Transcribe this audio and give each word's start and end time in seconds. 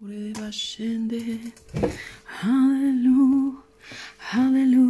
Hallelujah. 0.00 1.52
Hallelujah. 4.18 4.87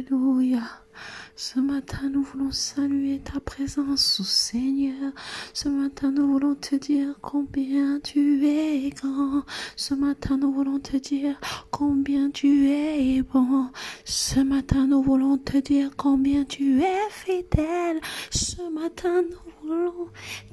Alléluia. 0.00 0.62
Ce 1.36 1.58
matin, 1.60 2.08
nous 2.10 2.22
voulons 2.22 2.52
saluer 2.52 3.20
ta 3.20 3.40
présence, 3.40 4.22
Seigneur. 4.22 5.12
Ce 5.52 5.68
matin, 5.68 6.10
nous 6.10 6.26
voulons 6.26 6.54
te 6.54 6.74
dire 6.76 7.14
combien 7.20 8.00
tu 8.00 8.46
es 8.46 8.90
grand. 8.90 9.42
Ce 9.76 9.94
matin, 9.94 10.38
nous 10.38 10.52
voulons 10.52 10.78
te 10.78 10.96
dire 10.96 11.38
combien 11.70 12.30
tu 12.30 12.68
es 12.70 13.22
bon. 13.22 13.70
Ce 14.04 14.40
matin, 14.40 14.86
nous 14.86 15.02
voulons 15.02 15.36
te 15.38 15.58
dire 15.58 15.90
combien 15.96 16.44
tu 16.44 16.80
es 16.80 17.10
fidèle. 17.10 18.00
Ce 18.30 18.62
matin, 18.72 19.22
nous 19.22 19.59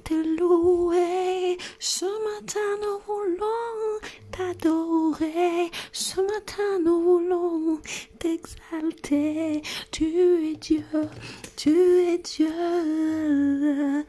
te 0.03 0.13
louer. 0.39 1.57
Ce 1.79 2.05
matin, 2.05 2.59
nous 2.81 2.99
voulons 3.05 3.99
t'adorer. 4.31 5.71
Ce 5.91 6.21
matin, 6.21 6.79
nous 6.83 7.01
voulons 7.01 7.79
t'exalter. 8.19 9.61
Tu 9.91 10.51
es 10.51 10.55
Dieu, 10.55 10.83
tu 11.55 11.71
es 11.71 12.17
Dieu. 12.19 14.05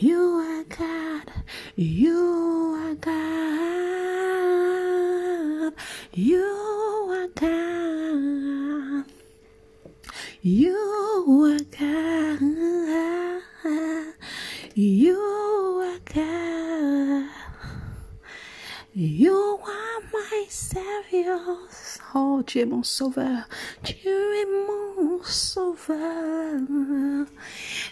You 0.00 0.40
are 0.40 0.64
God, 0.68 1.30
you 1.76 2.76
are 2.82 2.94
God. 2.94 3.76
You 6.14 6.44
are 7.10 7.28
God. 7.34 9.04
You 10.42 11.44
are 11.44 11.58
God. 11.78 12.16
You 14.78 15.16
are. 16.14 17.24
You 18.92 19.58
are 19.64 20.00
my 20.12 20.44
Savior. 20.50 21.40
Oh, 22.14 22.42
tu 22.42 22.58
es 22.58 22.66
mon 22.66 22.82
sauveur. 22.82 23.48
Tu 23.82 23.94
es 23.94 24.44
mon 24.44 25.22
sauveur. 25.24 26.60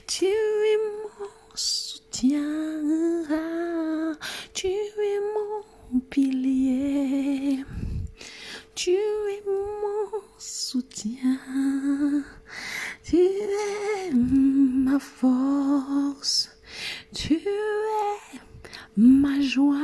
Tu 0.06 0.26
es 0.26 0.76
mon 0.76 1.54
soutien. 1.54 3.28
Tu 4.52 4.68
es 4.68 5.20
mon 5.32 6.00
pilier. 6.10 7.64
Tu 8.74 8.90
es 8.90 9.42
mon 9.46 10.20
soutien. 10.36 11.38
Tu 13.02 13.16
es 13.16 14.12
ma 14.12 14.98
force. 14.98 16.53
Tu 17.14 17.34
es 17.34 18.38
ma 18.96 19.40
joie. 19.40 19.76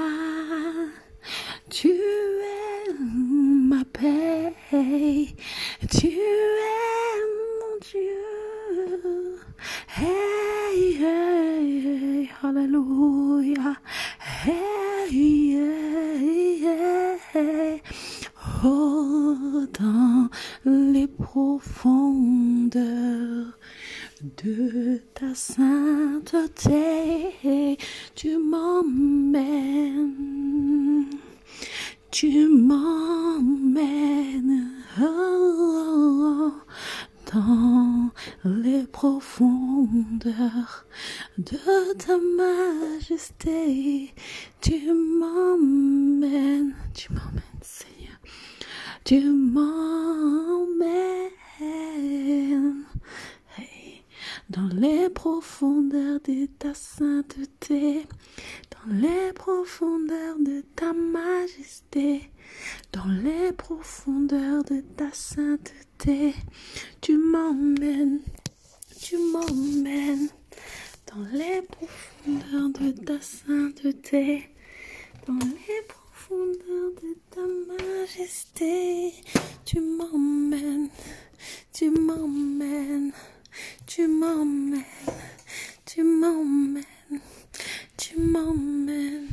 Tu 1.69 1.89
es 1.89 2.93
ma 3.01 3.85
paix. 3.85 4.55
Tu 5.91 6.09
es 6.09 7.21
mon 7.61 7.79
Dieu. 7.81 9.37
Hey, 9.89 10.97
hey, 10.99 11.81
hey, 11.85 12.31
hallelujah. 12.43 13.77
Hey, 14.45 15.11
hey, 15.11 16.67
hey. 17.35 17.83
Oh, 18.63 19.67
dans 19.79 20.29
les 20.65 21.07
profondeurs 21.07 22.81
de 24.23 25.01
ta 25.15 25.35
sainteté, 25.35 26.69
tu 28.15 28.37
m'emmènes, 28.37 30.15
tu 32.11 32.47
m'emmènes 32.49 33.79
oh, 35.01 36.53
dans 37.33 38.11
les 38.45 38.87
profondeurs 38.89 40.85
de 41.39 41.95
ta 41.95 42.19
majesté, 42.37 44.13
tu 44.61 44.93
m'emmènes, 44.93 46.75
tu 46.93 47.11
m'emmènes, 47.15 47.63
Seigneur, 47.63 48.19
tu 49.03 49.31
m'emmènes. 49.31 51.31
Dans 54.51 54.69
les 54.75 55.09
profondeurs 55.09 56.19
de 56.25 56.47
ta 56.59 56.75
sainteté, 56.75 58.05
dans 58.73 58.93
les 58.93 59.33
profondeurs 59.33 60.41
de 60.41 60.65
ta 60.75 60.93
majesté, 60.93 62.33
dans 62.91 63.07
les 63.23 63.53
profondeurs 63.53 64.65
de 64.65 64.81
ta 64.97 65.13
sainteté, 65.13 66.35
tu 67.01 67.17
m'emmènes, 67.17 68.19
tu 69.01 69.19
m'emmènes, 69.19 70.29
dans 71.07 71.23
les 71.33 71.63
profondeurs 71.63 72.71
de 72.71 72.91
ta 73.05 73.21
sainteté, 73.21 74.51
dans 75.29 75.39
les 75.39 75.83
profondeurs 75.87 76.91
de 77.01 77.17
ta 77.31 77.47
majesté, 77.69 79.13
tu 79.65 79.79
m'emmènes, 79.79 80.89
tu 81.73 81.89
m'emmènes, 81.91 83.13
tu 83.87 84.07
m'emmènes, 84.07 84.85
tu 85.87 86.03
m'emmènes, 86.03 86.85
tu 87.97 88.19
m'emmènes, 88.19 89.29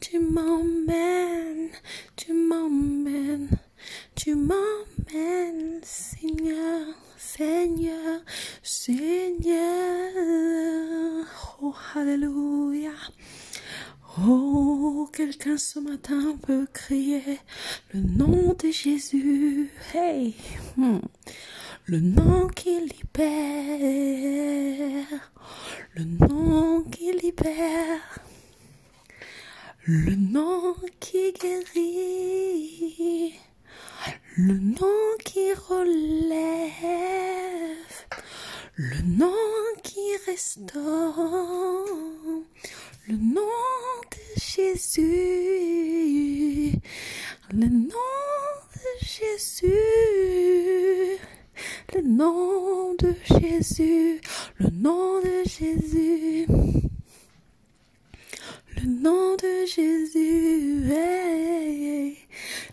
tu 0.00 0.18
m'emmènes, 0.18 1.70
tu 2.16 2.32
m'emmènes, 2.32 3.48
tu 4.14 4.34
m'emmènes, 4.34 5.80
Seigneur, 5.82 6.86
Seigneur, 7.16 8.20
Seigneur. 8.62 10.12
Oh, 11.62 11.74
Alléluia. 11.94 12.92
Oh, 14.20 15.08
quelqu'un 15.12 15.56
ce 15.56 15.78
matin 15.78 16.36
peut 16.42 16.66
crier 16.72 17.38
le 17.94 18.00
nom 18.00 18.54
de 18.62 18.70
Jésus. 18.70 19.70
Hey, 19.94 20.34
hmm. 20.76 20.98
Le 21.86 21.98
nom 21.98 22.46
qui 22.48 22.78
libère, 22.80 23.30
le 25.94 26.04
nom 26.04 26.84
qui 26.84 27.12
libère, 27.12 28.20
le 29.84 30.14
nom 30.14 30.76
qui 31.00 31.32
guérit, 31.32 31.74
le 34.36 34.54
nom 34.54 35.16
qui 35.24 35.52
relève, 35.52 36.70
le 38.76 39.02
nom 39.02 39.34
qui 39.82 40.16
restaure, 40.26 41.18
le 43.08 43.16
nom 43.16 43.40
de 44.12 44.40
Jésus, 44.40 45.02
le 47.52 47.66
nom 47.66 47.90
de 48.76 49.04
Jésus, 49.04 49.68
le 51.94 52.02
nom 52.02 52.94
de 52.94 53.14
Jésus, 53.24 54.20
le 54.58 54.68
nom 54.70 55.20
de 55.20 55.42
Jésus, 55.48 56.46
le 58.76 58.86
nom 58.86 59.36
de 59.36 59.66
Jésus, 59.66 60.84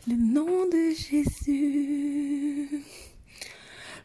le 0.07 0.15
nom 0.15 0.65
de 0.67 0.93
Jésus. 0.95 2.83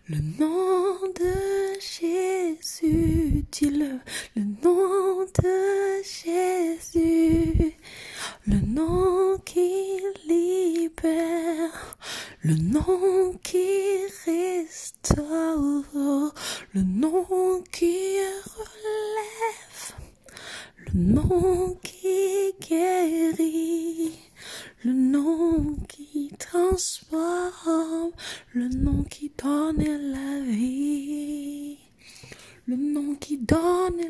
Le 0.06 0.18
nom 0.38 0.98
de 1.18 1.80
Jésus, 1.80 3.46
dis-le. 3.50 4.00
Le 4.36 4.42
nom 4.62 5.24
de 5.24 6.02
Jésus. 6.02 7.74
Le 8.46 8.60
nom 8.66 9.38
qui 9.46 10.02
libère. 10.28 11.96
Le 12.42 12.54
nom 12.54 13.32
qui 13.42 14.04
restaure. 14.26 15.14
Le 16.74 16.82
nom 16.82 17.64
qui 17.72 18.18
relève. 18.58 20.03
Le 20.94 21.00
nom 21.00 21.76
qui 21.82 22.54
guérit 22.60 24.12
le 24.84 24.92
nom 24.92 25.74
qui 25.88 26.30
transforme, 26.38 28.12
le 28.52 28.68
nom 28.68 29.02
qui 29.02 29.32
donne 29.36 29.82
la 29.82 30.40
vie, 30.40 31.78
le 32.66 32.76
nom 32.76 33.16
qui 33.16 33.38
donne 33.38 34.00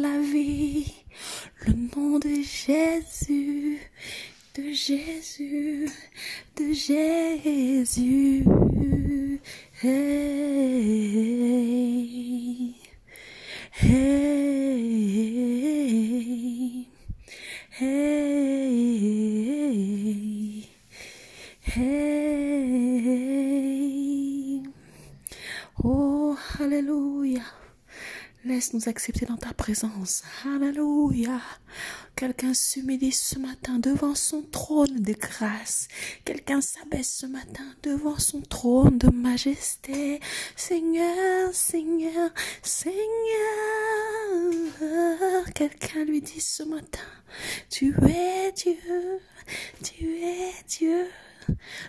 la 0.00 0.18
vie, 0.20 0.94
le 1.66 1.74
nom 1.94 2.18
de 2.18 2.40
Jésus, 2.42 3.80
de 4.54 4.72
Jésus, 4.72 5.90
de 6.56 6.72
Jésus 6.72 8.44
hey, 9.82 10.36
hey, 13.72 14.28
hey. 21.70 22.12
Oh, 25.84 26.36
Alléluia. 26.60 27.42
Laisse-nous 28.62 28.88
accepter 28.88 29.26
dans 29.26 29.36
ta 29.36 29.52
présence. 29.52 30.22
Alléluia. 30.44 31.40
Quelqu'un 32.14 32.54
s'humilie 32.54 33.10
ce 33.10 33.36
matin 33.40 33.80
devant 33.80 34.14
son 34.14 34.42
trône 34.42 35.02
de 35.02 35.14
grâce. 35.14 35.88
Quelqu'un 36.24 36.60
s'abaisse 36.60 37.12
ce 37.12 37.26
matin 37.26 37.64
devant 37.82 38.20
son 38.20 38.40
trône 38.40 38.98
de 38.98 39.10
majesté. 39.10 40.20
Seigneur, 40.54 41.52
Seigneur, 41.52 42.30
Seigneur. 42.62 43.02
Quelqu'un 45.56 46.04
lui 46.04 46.20
dit 46.20 46.40
ce 46.40 46.62
matin, 46.62 47.00
tu 47.68 47.92
es 48.06 48.52
Dieu, 48.52 48.78
tu 49.82 50.04
es 50.04 50.52
Dieu. 50.68 51.08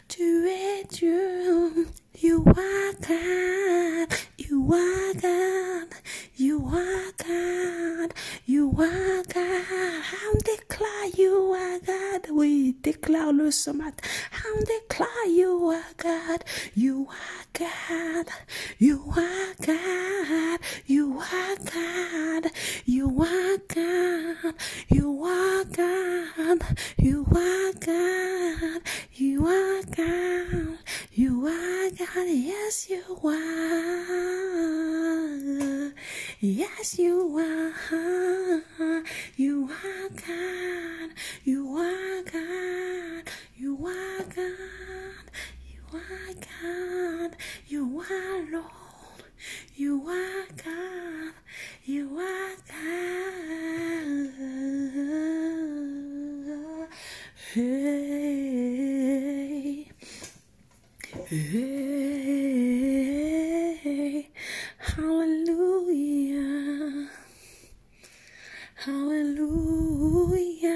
Tu 0.07 0.47
es 0.47 0.85
Dieu, 0.89 1.87
you 2.15 2.43
are 2.45 2.93
God, 3.01 4.13
you 4.37 4.71
are 4.73 5.13
God, 5.15 5.87
you 6.35 6.65
are 6.67 7.11
God, 7.17 8.13
you 8.45 8.69
are 8.77 9.23
God. 9.23 10.03
On 10.25 10.37
déclare 10.45 11.17
you 11.17 11.53
are 11.53 11.79
God, 11.79 12.29
oui, 12.31 12.75
déclare-le 12.83 13.51
ce 13.51 13.71
matin. 13.71 14.07
Déclare 14.67 15.27
you 15.27 15.69
are 15.69 15.93
God, 15.97 16.43
you 16.75 17.07
are 17.09 17.45
God, 17.53 18.29
you 18.79 19.01
are 19.15 19.55
God, 19.59 20.59
you 20.87 21.19
are 21.19 21.55
God, 21.65 22.51
you 22.85 23.09
are 23.19 23.57
God, 23.73 24.51
you 24.85 25.19
are 25.23 25.65
God, 25.75 26.63
you 26.97 27.25
are 27.33 27.73
God, 27.73 28.81
you 29.17 29.45
are 29.45 29.83
God, 29.95 30.77
you 31.11 31.45
are 31.47 31.89
God, 31.97 32.02
yes 32.05 32.89
you 32.89 33.01
are, 33.23 34.03
yes 36.41 36.99
you 36.99 37.37
are, 37.37 37.71
you 39.37 39.69
are 39.69 40.09
God, 40.09 41.11
you 41.45 41.77
are 41.77 42.21
God, 42.23 43.29
you 43.55 43.85
are 43.85 44.23
God, 44.23 45.31
you 45.65 45.83
are 45.93 46.33
God, 46.33 47.37
you 47.67 48.03
are 48.11 48.51
Lord, 48.51 49.23
you 49.75 50.05
are 50.05 50.45
God, 50.61 51.33
you 51.85 52.19
are 52.19 52.55
God. 52.67 52.83
Hey, 57.53 58.43
hey, 61.33 63.09
hallelujah, 64.77 66.29
hallelujah. 68.75 70.72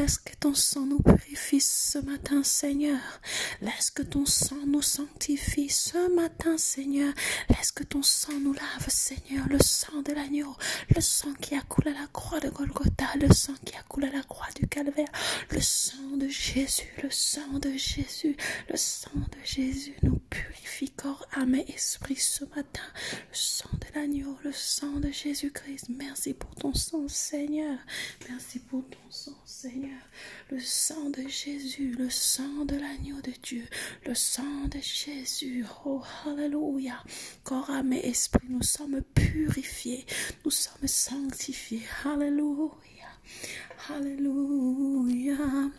Laisse 0.00 0.18
que 0.18 0.34
ton 0.36 0.54
sang 0.54 0.86
nous 0.86 1.00
purifie 1.00 1.60
ce 1.60 1.98
matin, 1.98 2.42
Seigneur. 2.42 3.00
Laisse 3.60 3.90
que 3.90 4.02
ton 4.02 4.24
sang 4.24 4.64
nous 4.66 4.80
sanctifie 4.80 5.68
ce 5.68 6.14
matin, 6.14 6.56
Seigneur. 6.56 7.12
Laisse 7.50 7.70
que 7.70 7.84
ton 7.84 8.02
sang 8.02 8.32
nous 8.40 8.54
lave, 8.54 8.88
Seigneur. 8.88 9.46
Le 9.50 9.58
sang 9.58 10.00
de 10.02 10.12
l'agneau, 10.12 10.56
le 10.94 11.02
sang 11.02 11.34
qui 11.34 11.54
a 11.54 11.60
coulé 11.60 11.90
à 11.90 12.00
la 12.00 12.06
croix 12.06 12.40
de 12.40 12.48
Golgotha, 12.48 13.08
le 13.20 13.32
sang 13.32 13.52
qui 13.64 13.76
a 13.76 13.82
coulé 13.82 14.08
à 14.08 14.12
la 14.12 14.22
croix 14.22 14.48
du 14.56 14.66
Calvaire, 14.66 15.12
le 15.50 15.60
sang 15.60 16.16
de 16.16 16.28
Jésus, 16.28 16.88
le 17.02 17.10
sang 17.10 17.58
de 17.58 17.72
Jésus, 17.76 18.36
le 18.70 18.76
sang 18.76 19.10
de 19.14 19.44
Jésus 19.44 19.96
nous 20.02 20.20
purifie 20.30 20.90
corps, 20.90 21.26
âme 21.34 21.56
et 21.56 21.74
esprit 21.74 22.16
ce 22.16 22.44
matin. 22.56 22.88
Le 23.12 23.34
sang 23.34 23.70
de 23.72 23.98
l'agneau, 23.98 24.38
le 24.44 24.52
sang 24.52 24.98
de 25.00 25.10
Jésus-Christ. 25.10 25.88
Merci 25.90 26.32
pour 26.32 26.54
ton 26.54 26.72
sang, 26.72 27.06
Seigneur. 27.08 27.78
Merci 28.30 28.60
pour 28.60 28.82
ton 28.88 29.10
sang, 29.10 29.36
Seigneur. 29.44 29.90
Sang 30.62 31.08
de 31.10 31.26
Jésus, 31.26 31.94
le 31.98 32.10
sang 32.10 32.64
de 32.66 32.74
l'agneau 32.74 33.20
de 33.22 33.32
Dieu, 33.42 33.64
le 34.06 34.14
sang 34.14 34.68
de 34.70 34.78
Jésus. 34.78 35.64
Oh, 35.86 36.02
Alléluia. 36.26 37.02
Corps, 37.44 37.70
âme 37.70 37.94
et 37.94 38.06
esprit, 38.06 38.46
nous 38.48 38.62
sommes 38.62 39.00
purifiés. 39.14 40.04
Nous 40.44 40.50
sommes 40.50 40.86
sanctifiés. 40.86 41.82
Alléluia. 42.04 42.68
Alléluia. 43.88 45.70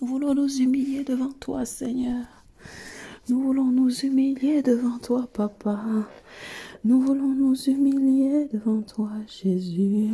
Nous 0.00 0.06
voulons 0.06 0.34
nous 0.34 0.60
humilier 0.60 1.04
devant 1.04 1.32
toi, 1.32 1.64
Seigneur. 1.64 2.26
Nous 3.28 3.42
voulons 3.42 3.70
nous 3.70 3.90
humilier 3.90 4.62
devant 4.62 4.98
toi, 4.98 5.28
Papa. 5.32 5.80
Nous 6.84 7.00
voulons 7.00 7.34
nous 7.34 7.54
humilier 7.54 8.48
devant 8.52 8.82
toi, 8.82 9.10
Jésus. 9.26 10.10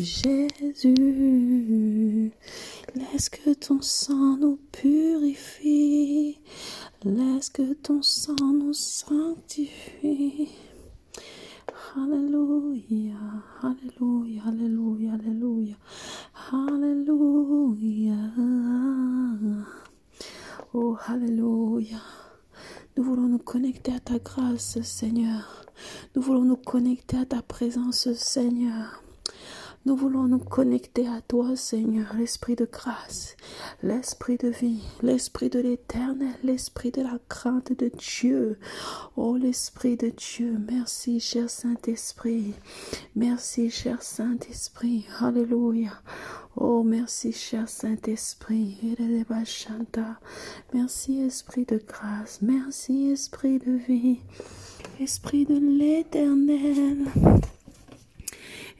Jésus, 0.00 0.94
laisse 2.94 3.28
que 3.28 3.52
ton 3.54 3.82
sang 3.82 4.36
nous 4.36 4.60
purifie. 4.70 6.38
Laisse 7.04 7.50
que 7.50 7.72
ton 7.72 8.00
sang 8.00 8.36
nous 8.40 8.72
sanctifie. 8.74 10.50
Alléluia, 11.96 13.16
Alléluia, 13.60 14.42
Alléluia, 14.46 15.14
Alléluia, 15.14 15.76
Alléluia. 16.52 18.14
Oh, 20.74 20.96
Alléluia. 21.08 21.98
Nous 22.96 23.02
voulons 23.02 23.26
nous 23.26 23.38
connecter 23.38 23.94
à 23.94 23.98
ta 23.98 24.20
grâce, 24.20 24.80
Seigneur. 24.82 25.66
Nous 26.14 26.22
voulons 26.22 26.44
nous 26.44 26.56
connecter 26.56 27.16
à 27.16 27.26
ta 27.26 27.42
présence, 27.42 28.12
Seigneur. 28.12 29.02
Nous 29.88 29.96
voulons 29.96 30.24
nous 30.24 30.38
connecter 30.38 31.08
à 31.08 31.22
toi, 31.22 31.56
Seigneur, 31.56 32.14
l'esprit 32.14 32.56
de 32.56 32.68
grâce, 32.70 33.38
l'esprit 33.82 34.36
de 34.36 34.48
vie, 34.48 34.82
l'esprit 35.00 35.48
de 35.48 35.60
l'éternel, 35.60 36.34
l'esprit 36.44 36.90
de 36.90 37.00
la 37.00 37.18
crainte 37.30 37.72
de 37.72 37.90
Dieu. 37.96 38.58
Oh, 39.16 39.38
l'esprit 39.38 39.96
de 39.96 40.10
Dieu, 40.10 40.58
merci, 40.70 41.20
cher 41.20 41.48
Saint-Esprit. 41.48 42.52
Merci, 43.16 43.70
cher 43.70 44.02
Saint-Esprit. 44.02 45.06
Alléluia. 45.20 46.02
Oh, 46.54 46.82
merci, 46.82 47.32
cher 47.32 47.66
Saint-Esprit. 47.66 48.76
Merci, 50.74 51.20
Esprit 51.22 51.64
de 51.64 51.78
grâce. 51.78 52.42
Merci, 52.42 53.08
Esprit 53.08 53.58
de 53.58 53.72
vie. 53.72 54.20
Esprit 55.00 55.46
de 55.46 55.58
l'éternel. 55.58 57.06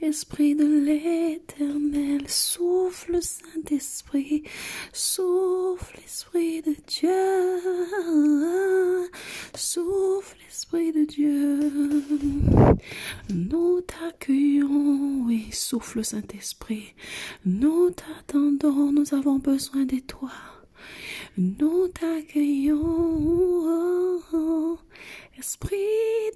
Esprit 0.01 0.55
de 0.55 0.63
l'éternel, 0.63 2.29
souffle 2.29 3.21
Saint-Esprit, 3.21 4.43
souffle 4.93 5.99
Esprit 6.05 6.61
de 6.61 6.73
Dieu, 6.87 7.09
souffle 9.55 10.37
Esprit 10.47 10.93
de 10.93 11.03
Dieu. 11.03 11.71
Nous 13.29 13.81
t'accueillons, 13.81 15.25
oui, 15.25 15.47
souffle 15.51 16.05
Saint-Esprit. 16.05 16.93
Nous 17.45 17.89
t'attendons, 17.89 18.93
nous 18.93 19.13
avons 19.13 19.39
besoin 19.39 19.83
de 19.83 19.99
toi. 19.99 20.31
Nous 21.37 21.89
t'accueillons, 21.89 22.77
Esprit 25.37 25.75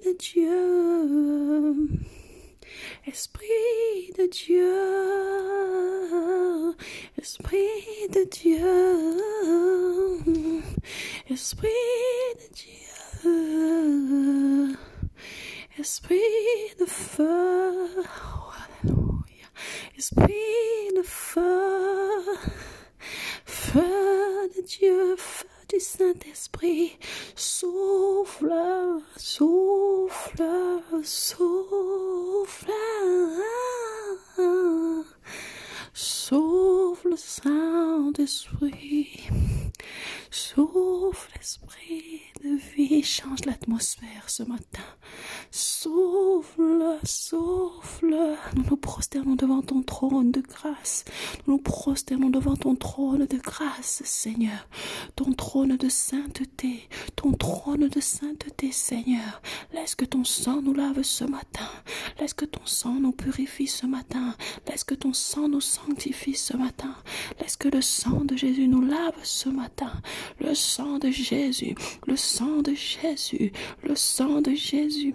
de 0.04 0.12
Dieu. 0.18 1.88
Esprit 3.06 4.12
de 4.16 4.28
Dieu, 4.28 4.64
Esprit 7.20 8.08
de 8.10 8.24
Dieu, 8.26 8.60
Esprit 11.30 12.36
de 12.38 12.48
Dieu, 12.54 12.84
Esprit 15.78 16.74
de 16.78 16.86
feu, 16.86 17.90
Esprit 19.96 20.94
de 20.94 21.02
feu, 21.02 21.63
Souffle, 40.30 41.30
Esprit 41.40 42.20
de 42.42 42.58
vie, 42.74 43.02
change 43.02 43.44
l'atmosphère 43.46 44.28
ce 44.28 44.42
matin, 44.42 44.82
souffle, 45.50 46.98
souffle, 47.04 48.36
nous 48.56 48.64
nous 48.68 48.76
prosternons 48.76 49.23
devant 49.44 49.60
ton 49.60 49.82
trône 49.82 50.30
de 50.30 50.40
grâce, 50.40 51.04
nous 51.46 51.54
nous 51.54 51.58
prosternons 51.58 52.30
devant 52.30 52.56
ton 52.56 52.76
trône 52.76 53.26
de 53.26 53.36
grâce, 53.36 54.00
Seigneur, 54.06 54.66
ton 55.16 55.34
trône 55.34 55.76
de 55.76 55.88
sainteté, 55.90 56.88
ton 57.14 57.32
trône 57.32 57.88
de 57.88 58.00
sainteté, 58.00 58.72
Seigneur. 58.72 59.42
Laisse 59.74 59.94
que 59.96 60.06
ton 60.06 60.24
sang 60.24 60.62
nous 60.62 60.72
lave 60.72 61.02
ce 61.02 61.24
matin. 61.24 61.68
Laisse 62.18 62.32
que 62.32 62.46
ton 62.46 62.64
sang 62.64 62.94
nous 62.94 63.12
purifie 63.12 63.66
ce 63.66 63.84
matin. 63.86 64.34
Laisse 64.66 64.82
que 64.82 64.94
ton 64.94 65.12
sang 65.12 65.46
nous 65.46 65.60
sanctifie 65.60 66.34
ce 66.34 66.56
matin. 66.56 66.94
Laisse 67.38 67.58
que 67.58 67.68
le 67.68 67.82
sang 67.82 68.24
de 68.24 68.36
Jésus 68.36 68.66
nous 68.66 68.80
lave 68.80 69.18
ce 69.24 69.50
matin. 69.50 69.92
Le 70.40 70.54
sang 70.54 70.98
de 70.98 71.10
Jésus, 71.10 71.74
le 72.06 72.16
sang 72.16 72.62
de 72.62 72.72
Jésus, 72.72 73.52
le 73.82 73.94
sang 73.94 74.40
de 74.40 74.54
Jésus. 74.54 75.14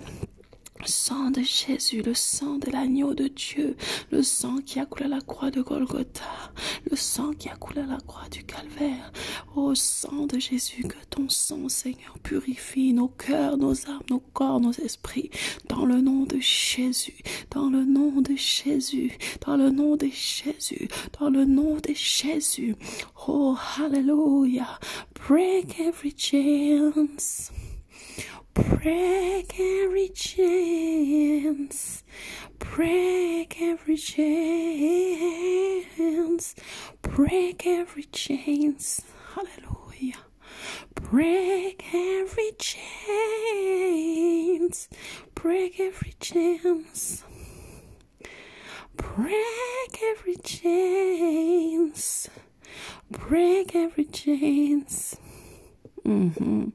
Le 0.80 0.88
sang 0.88 1.30
de 1.30 1.42
Jésus, 1.42 2.02
le 2.02 2.14
sang 2.14 2.58
de 2.58 2.72
l'agneau 2.72 3.14
de 3.14 3.28
Dieu, 3.28 3.76
le 4.12 4.24
sang 4.24 4.60
qui 4.66 4.80
a 4.80 4.86
coulé 4.86 5.06
à 5.06 5.10
la 5.10 5.20
croix 5.20 5.52
de 5.52 5.62
Golgotha, 5.62 6.54
le 6.90 6.96
sang 6.96 7.34
qui 7.34 7.50
a 7.50 7.56
coulé 7.58 7.82
à 7.82 7.86
la 7.86 7.98
croix 7.98 8.30
du 8.32 8.44
calvaire. 8.44 9.12
Ô 9.58 9.76
sang 9.76 10.26
de 10.26 10.40
Jésus, 10.40 10.84
que 10.84 10.96
ton 11.10 11.28
sang, 11.28 11.68
Seigneur, 11.68 12.18
purifie 12.24 12.94
nos 12.94 13.10
cœurs, 13.10 13.58
nos 13.58 13.90
âmes, 13.90 14.04
nos 14.10 14.22
corps, 14.22 14.62
nos 14.62 14.72
esprits, 14.72 15.30
dans 15.68 15.86
le 15.86 16.00
nom 16.00 16.24
de 16.24 16.40
Jésus, 16.40 17.18
dans 17.52 17.70
le 17.70 17.84
nom 17.84 18.22
de 18.22 18.36
Jésus, 18.38 19.18
dans 19.46 19.58
le 19.58 19.72
nom 19.72 19.98
de 19.98 20.08
Jésus, 20.08 20.88
dans 21.20 21.30
le 21.30 21.44
nom 21.44 21.76
de 21.76 21.94
Jésus. 21.94 22.76
Oh, 23.28 23.58
hallelujah. 23.78 24.80
Break 25.28 25.78
every 25.82 26.14
chance. 26.16 27.52
Break 28.54 29.60
every 29.60 30.10
chains, 30.10 32.04
break 32.58 33.62
every 33.62 33.98
chains, 33.98 34.26
break 37.02 37.68
every 37.68 38.04
chains. 38.04 39.02
Hallelujah. 39.34 40.20
Break 40.96 41.84
every 41.94 42.52
chains, 42.60 43.70
break 45.36 45.80
every 45.80 46.14
chains. 46.20 47.24
Break 48.96 50.04
every 50.04 50.36
chains, 50.36 52.30
break 53.10 53.76
every 53.76 54.06
chains. 54.06 55.16
Mm-hmm. 56.10 56.70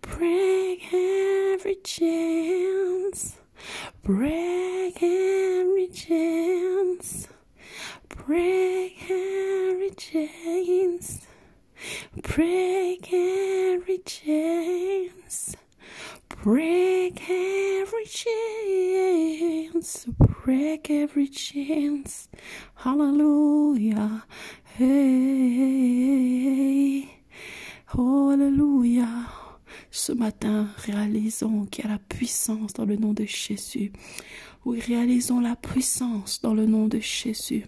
Break 0.00 0.94
every 0.94 1.76
chance. 1.84 3.36
Break 4.02 5.02
every 5.02 5.88
chance. 5.88 7.28
Break 8.08 8.96
every 9.10 9.90
chance. 9.90 11.26
Break 12.22 13.12
every 13.12 13.98
chance. 13.98 15.56
Break 16.42 17.20
every 17.28 18.06
chains. 18.06 20.06
Break 20.42 20.90
every 20.90 21.28
chains. 21.28 22.30
Hallelujah. 22.76 24.24
Hey. 24.64 25.80
Alléluia. 27.98 29.08
Ce 29.90 30.12
matin, 30.12 30.68
réalisons 30.76 31.66
qu'il 31.66 31.84
y 31.84 31.88
a 31.88 31.90
la 31.90 31.98
puissance 31.98 32.72
dans 32.72 32.84
le 32.84 32.94
nom 32.96 33.12
de 33.12 33.24
Jésus. 33.24 33.90
Oui, 34.64 34.78
réalisons 34.78 35.40
la 35.40 35.56
puissance 35.56 36.40
dans 36.40 36.54
le 36.54 36.66
nom 36.66 36.86
de 36.86 37.00
Jésus. 37.00 37.66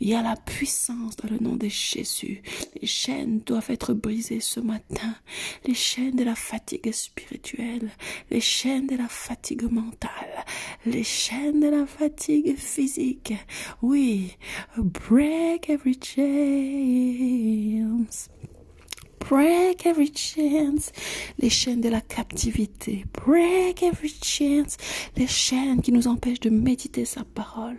Il 0.00 0.08
y 0.08 0.14
a 0.14 0.22
la 0.22 0.34
puissance 0.34 1.14
dans 1.16 1.28
le 1.28 1.38
nom 1.38 1.54
de 1.54 1.68
Jésus. 1.68 2.42
Les 2.80 2.88
chaînes 2.88 3.38
doivent 3.46 3.70
être 3.70 3.94
brisées 3.94 4.40
ce 4.40 4.58
matin. 4.58 5.14
Les 5.64 5.74
chaînes 5.74 6.16
de 6.16 6.24
la 6.24 6.34
fatigue 6.34 6.90
spirituelle, 6.90 7.90
les 8.30 8.40
chaînes 8.40 8.88
de 8.88 8.96
la 8.96 9.08
fatigue 9.08 9.70
mentale, 9.70 10.44
les 10.84 11.04
chaînes 11.04 11.60
de 11.60 11.68
la 11.68 11.86
fatigue 11.86 12.56
physique. 12.56 13.34
Oui, 13.82 14.36
break 14.76 15.70
every 15.70 15.96
chains. 16.02 16.88
Break 19.20 19.86
every 19.86 20.12
chance, 20.14 20.92
les 21.38 21.50
chaînes 21.50 21.80
de 21.80 21.88
la 21.88 22.00
captivité. 22.00 23.04
Break 23.26 23.82
every 23.82 24.08
chance, 24.22 24.76
les 25.16 25.26
chaînes 25.26 25.82
qui 25.82 25.92
nous 25.92 26.08
empêchent 26.08 26.40
de 26.40 26.50
méditer 26.50 27.04
sa 27.04 27.24
parole. 27.24 27.78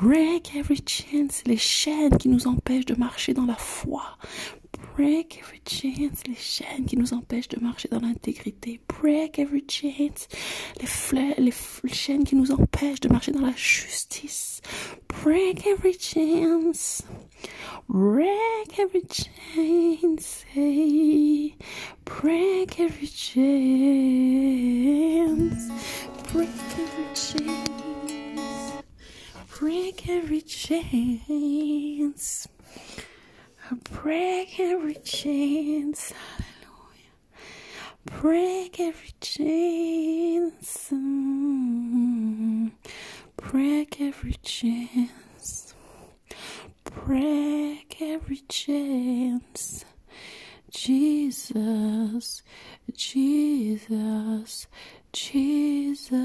Break 0.00 0.56
every 0.56 0.82
chance, 0.86 1.42
les 1.46 1.56
chaînes 1.56 2.16
qui 2.16 2.28
nous 2.28 2.46
empêchent 2.46 2.86
de 2.86 2.94
marcher 2.94 3.34
dans 3.34 3.46
la 3.46 3.56
foi. 3.56 4.02
Break 4.96 5.40
every 5.40 5.60
chance, 5.66 6.22
les 6.26 6.34
chaînes 6.34 6.84
qui 6.86 6.96
nous 6.96 7.12
empêchent 7.14 7.48
de 7.48 7.60
marcher 7.60 7.88
dans 7.88 8.00
l'intégrité. 8.00 8.80
Break 8.88 9.38
every 9.38 9.64
chance, 9.68 10.26
les, 10.80 10.88
les 11.38 11.52
chaînes 11.92 12.24
qui 12.24 12.34
nous 12.36 12.50
empêchent 12.52 13.00
de 13.00 13.08
marcher 13.08 13.32
dans 13.32 13.40
la 13.40 13.54
justice. 13.56 14.60
Break 15.22 15.66
every 15.66 15.96
chance. 15.98 17.02
Break 17.88 18.78
every 18.78 19.02
chance. 19.08 20.44
Hey. 20.54 21.56
Break 22.04 22.78
every 22.80 23.06
chance. 23.06 23.40
Break 26.32 26.48
every 26.78 27.06
chance. 27.14 28.72
Break 29.58 30.08
every 30.08 30.42
chance. 30.42 32.48
Break 33.70 34.58
every 34.58 34.96
chains, 34.96 36.12
hallelujah. 36.12 37.14
Break 38.04 38.80
every 38.80 39.12
chains, 39.20 40.88
mm. 40.92 42.72
break 43.36 44.00
every 44.00 44.34
chains, 44.42 45.74
break 46.82 47.96
every 48.00 48.42
chains. 48.48 49.84
Jesus, 50.72 52.42
Jesus, 52.92 54.66
Jesus. 55.12 56.16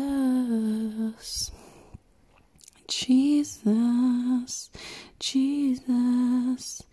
Jesus, 2.87 4.69
Jesus, 5.19 6.83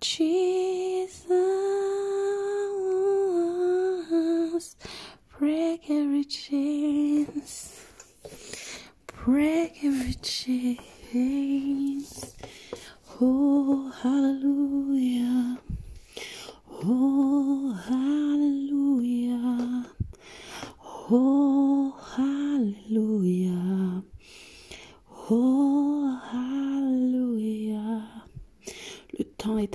Jesus, 0.00 1.26
break 5.38 5.90
every 5.90 6.24
chains, 6.24 7.84
break 9.24 9.84
every 9.84 10.14
chains. 10.14 12.34
Oh, 13.20 13.92
hallelujah. 14.02 15.58
Oh, 16.84 17.72
hallelujah. 17.86 19.86
Oh, 21.10 21.94
hallelujah. 22.16 24.02
Oh, 25.34 25.91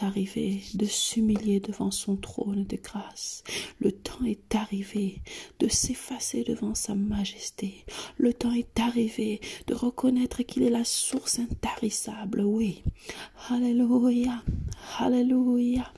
arrivé 0.04 0.62
de 0.74 0.86
s'humilier 0.86 1.60
devant 1.60 1.92
son 1.92 2.16
trône 2.16 2.66
de 2.66 2.77
grâce. 2.77 3.44
Le 3.80 3.92
temps 3.92 4.24
est 4.25 4.56
arrivé 4.56 5.22
de 5.60 5.68
s'effacer 5.68 6.44
devant 6.44 6.75
sa 6.75 6.96
majesté. 6.96 7.86
Le 8.18 8.34
temps 8.34 8.54
est 8.54 8.80
arrivé 8.80 9.42
de 9.68 9.74
reconnaître 9.74 10.44
qu'il 10.44 10.63
est 10.63 10.70
la 10.70 10.86
source 10.86 11.39
intarissable. 11.39 12.42
Oui. 12.42 12.84
Alléluia. 13.50 14.44
Alléluia. 15.00 15.92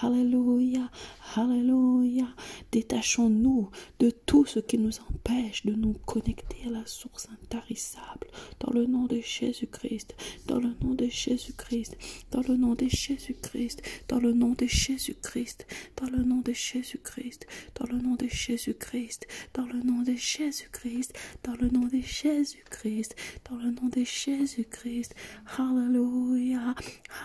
Alléluia. 0.00 0.90
Alléluia. 1.34 2.26
Détachons-nous 2.72 3.70
de 3.98 4.10
tout 4.10 4.46
ce 4.46 4.60
qui 4.60 4.78
nous 4.78 4.98
empêche 5.10 5.64
de 5.64 5.74
nous 5.74 5.94
connecter 6.06 6.56
à 6.66 6.70
la 6.70 6.86
source 6.86 7.28
intarissable. 7.42 8.28
Dans 8.60 8.72
le 8.72 8.86
nom 8.86 9.04
de 9.04 9.20
Jésus-Christ. 9.20 10.14
Dans 10.46 10.58
le 10.58 10.74
nom 10.82 10.94
de 10.94 11.06
Jésus-Christ. 11.06 11.96
Dans 12.30 12.42
le 12.42 12.56
nom 12.56 12.74
de 12.74 12.86
Jésus-Christ. 12.88 13.37
Dans 14.08 14.18
le 14.18 14.32
nom 14.32 14.52
de 14.52 14.66
Jésus-Christ. 14.66 15.66
Dans 15.96 16.10
le 16.10 16.24
nom 16.24 16.40
de 16.40 16.52
Jésus-Christ. 16.52 17.46
Dans 17.74 17.86
le 17.86 17.98
nom 17.98 18.14
de 18.14 18.26
Jésus-Christ. 18.28 19.26
Dans 19.54 19.66
le 19.66 19.80
nom 19.80 20.02
de 20.02 20.14
Jésus-Christ. 20.14 21.14
Dans 21.44 21.54
le 21.56 21.68
nom 21.68 21.86
de 21.86 22.00
Jésus-Christ. 22.00 23.16
Dans 23.48 23.56
le 23.56 23.70
nom 23.70 23.88
de 23.88 24.04
Jésus-Christ. 24.04 25.14
Alléluia. 25.56 26.74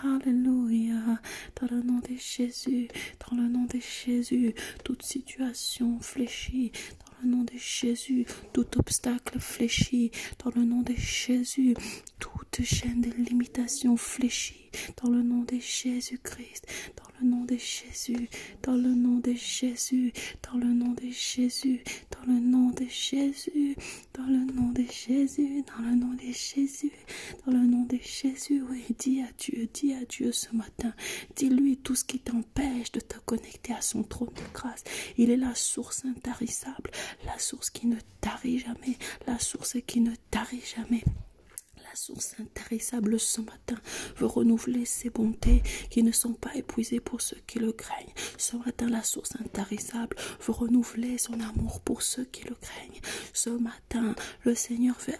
Alléluia. 0.02 1.20
Dans 1.60 1.68
le 1.70 1.82
nom 1.82 1.98
de 2.00 2.16
Jésus. 2.16 2.88
Dans 3.28 3.36
le 3.36 3.48
nom 3.48 3.64
de 3.64 3.78
Jésus. 3.80 4.54
Toute 4.84 5.02
situation 5.02 5.98
fléchie. 6.00 6.72
Dans 6.98 7.14
le 7.22 7.36
nom 7.36 7.44
de 7.44 7.56
Jésus, 7.56 8.26
tout 8.52 8.66
obstacle 8.78 9.38
fléchi, 9.40 10.10
dans 10.44 10.50
le 10.54 10.64
nom 10.64 10.82
de 10.82 10.94
Jésus, 10.94 11.74
chaîne 12.62 13.00
de 13.00 13.10
limitation 13.10 13.96
fléchie, 13.96 14.70
dans 15.02 15.10
le 15.10 15.22
nom 15.22 15.42
de 15.42 15.58
Jésus-Christ, 15.58 16.66
dans 16.96 17.04
le 17.20 17.26
nom 17.28 17.44
de 17.44 17.56
Jésus, 17.56 18.28
dans 18.62 18.74
le 18.74 18.94
nom 18.94 19.18
de 19.18 19.32
Jésus, 19.34 20.12
dans 20.42 20.58
le 20.58 20.66
nom 20.66 20.90
de 20.92 21.10
Jésus, 21.10 21.82
dans 22.10 22.32
le 22.32 22.40
nom 22.40 22.70
de 22.70 22.86
Jésus, 22.88 23.76
dans 24.14 24.26
le 24.26 24.52
nom 24.52 24.70
de 24.72 24.82
Jésus, 24.82 25.64
dans 25.66 25.82
le 25.82 25.96
nom 25.96 26.14
de 26.14 26.32
Jésus, 26.32 26.92
dans 27.46 27.52
le 27.52 27.66
nom 27.66 27.84
de 27.84 27.98
Jésus, 28.02 28.62
oui, 28.68 28.84
dis 28.98 29.20
à 29.20 29.28
Dieu, 29.38 29.68
dis 29.72 29.92
à 29.92 30.04
Dieu 30.04 30.32
ce 30.32 30.54
matin, 30.54 30.92
dis-lui 31.36 31.76
tout 31.78 31.94
ce 31.94 32.04
qui 32.04 32.18
t'empêche 32.18 32.92
de 32.92 33.00
te 33.00 33.18
connecter 33.24 33.72
à 33.72 33.80
son 33.80 34.02
trône 34.02 34.32
de 34.34 34.52
grâce. 34.52 34.84
Il 35.16 35.30
est 35.30 35.36
la 35.36 35.54
source 35.54 36.04
intarissable, 36.04 36.90
la 37.26 37.38
source 37.38 37.70
qui 37.70 37.86
ne 37.86 37.96
tarit 38.20 38.58
jamais, 38.58 38.96
la 39.26 39.38
source 39.38 39.76
qui 39.86 40.00
ne 40.00 40.12
tarit 40.30 40.62
jamais. 40.76 41.02
Source 41.94 42.34
intarissable 42.40 43.20
ce 43.20 43.40
matin 43.40 43.76
veut 44.16 44.26
renouveler 44.26 44.84
ses 44.84 45.10
bontés 45.10 45.62
qui 45.90 46.02
ne 46.02 46.10
sont 46.10 46.32
pas 46.32 46.54
épuisées 46.56 46.98
pour 46.98 47.20
ceux 47.20 47.38
qui 47.46 47.60
le 47.60 47.72
craignent. 47.72 48.12
Ce 48.36 48.56
matin, 48.56 48.88
la 48.88 49.02
source 49.02 49.36
intarissable 49.40 50.16
veut 50.44 50.52
renouveler 50.52 51.18
son 51.18 51.34
amour 51.40 51.80
pour 51.80 52.02
ceux 52.02 52.24
qui 52.24 52.44
le 52.44 52.56
craignent. 52.56 53.00
Ce 53.32 53.50
matin, 53.50 54.14
le 54.42 54.56
Seigneur 54.56 54.96
veut 55.06 55.14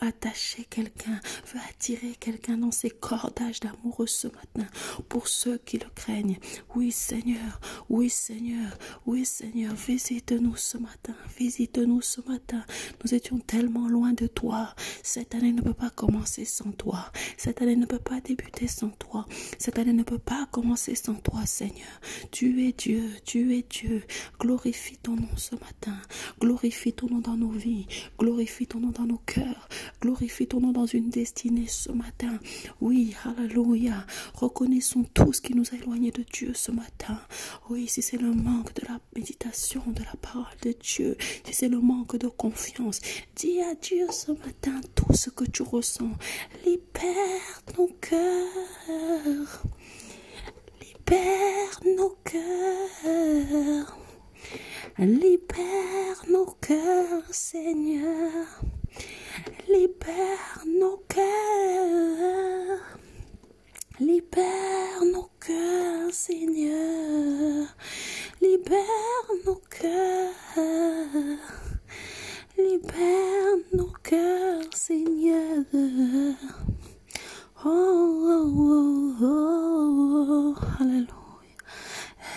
attacher 0.00 0.64
quelqu'un, 0.70 1.20
veut 1.52 1.60
attirer 1.68 2.14
quelqu'un 2.20 2.58
dans 2.58 2.70
ses 2.70 2.90
cordages 2.90 3.60
d'amour 3.60 4.04
ce 4.06 4.28
matin 4.28 4.68
pour 5.08 5.26
ceux 5.26 5.58
qui 5.58 5.78
le 5.78 5.88
craignent. 5.94 6.38
Oui, 6.76 6.92
Seigneur, 6.92 7.60
oui, 7.88 8.08
Seigneur, 8.08 8.78
oui, 9.06 9.24
Seigneur, 9.24 9.74
visite-nous 9.74 10.56
ce 10.56 10.78
matin, 10.78 11.14
visite-nous 11.36 12.00
ce 12.00 12.20
matin. 12.28 12.64
Nous 13.04 13.12
étions 13.12 13.38
tellement 13.40 13.88
loin 13.88 14.12
de 14.12 14.28
toi. 14.28 14.74
Cette 15.02 15.34
année 15.34 15.52
ne 15.52 15.62
peut 15.62 15.74
pas 15.74 15.90
commencer 15.90 16.11
sans 16.20 16.72
toi. 16.72 17.10
Cette 17.36 17.62
année 17.62 17.76
ne 17.76 17.86
peut 17.86 17.98
pas 17.98 18.20
débuter 18.20 18.66
sans 18.68 18.90
toi. 18.90 19.26
Cette 19.58 19.78
année 19.78 19.92
ne 19.92 20.02
peut 20.02 20.18
pas 20.18 20.46
commencer 20.50 20.94
sans 20.94 21.14
toi, 21.14 21.44
Seigneur. 21.46 22.00
Tu 22.30 22.66
es 22.66 22.72
Dieu, 22.72 23.10
tu 23.24 23.56
es 23.56 23.64
Dieu. 23.68 24.02
Glorifie 24.38 24.96
ton 24.98 25.16
nom 25.16 25.36
ce 25.36 25.54
matin. 25.54 25.96
Glorifie 26.40 26.92
ton 26.92 27.08
nom 27.08 27.20
dans 27.20 27.36
nos 27.36 27.50
vies. 27.50 27.86
Glorifie 28.18 28.66
ton 28.66 28.80
nom 28.80 28.90
dans 28.90 29.06
nos 29.06 29.20
cœurs. 29.26 29.68
Glorifie 30.00 30.46
ton 30.46 30.60
nom 30.60 30.72
dans 30.72 30.86
une 30.86 31.10
destinée 31.10 31.66
ce 31.66 31.90
matin. 31.92 32.38
Oui, 32.80 33.14
alléluia. 33.24 34.06
Reconnaissons 34.34 35.04
tout 35.14 35.32
ce 35.32 35.40
qui 35.40 35.54
nous 35.54 35.64
a 35.72 35.76
éloignés 35.76 36.10
de 36.10 36.24
Dieu 36.32 36.52
ce 36.54 36.70
matin. 36.72 37.18
Oui, 37.70 37.88
si 37.88 38.02
c'est 38.02 38.18
le 38.18 38.32
manque 38.32 38.74
de 38.74 38.86
la 38.86 39.00
méditation, 39.16 39.82
de 39.86 40.02
la 40.02 40.14
parole 40.20 40.44
de 40.62 40.74
Dieu, 40.80 41.16
si 41.44 41.54
c'est 41.54 41.68
le 41.68 41.80
manque 41.80 42.16
de 42.16 42.28
confiance, 42.28 43.00
dis 43.36 43.60
à 43.60 43.74
Dieu 43.74 44.06
ce 44.10 44.32
matin 44.32 44.80
tout 44.94 45.12
ce 45.14 45.30
que 45.30 45.44
tu 45.44 45.62
ressens 45.62 46.01
libère 46.64 47.62
nos 47.78 47.88
cœurs, 48.00 49.62
libère 50.80 51.80
nos 51.96 52.16
cœurs, 52.24 53.98
libère 54.98 56.22
nos 56.28 56.46
cœurs, 56.60 57.22
Seigneur, 57.30 58.46
libère 59.68 60.64
nos 60.66 60.98
cœurs, 61.08 62.80
libère 64.00 65.04
nos 65.12 65.30
cœurs, 65.40 66.12
Seigneur, 66.12 67.66
libère 68.40 69.28
nos 69.46 69.60
cœurs. 69.70 70.32
Libère 72.58 73.56
nos 73.72 73.92
cœurs, 74.02 74.62
Seigneur. 74.74 75.64
Oh, 77.64 77.68
oh, 77.68 78.52
oh, 78.58 79.16
oh, 79.22 80.54
oh. 80.54 80.54
Alléluia. 80.78 81.08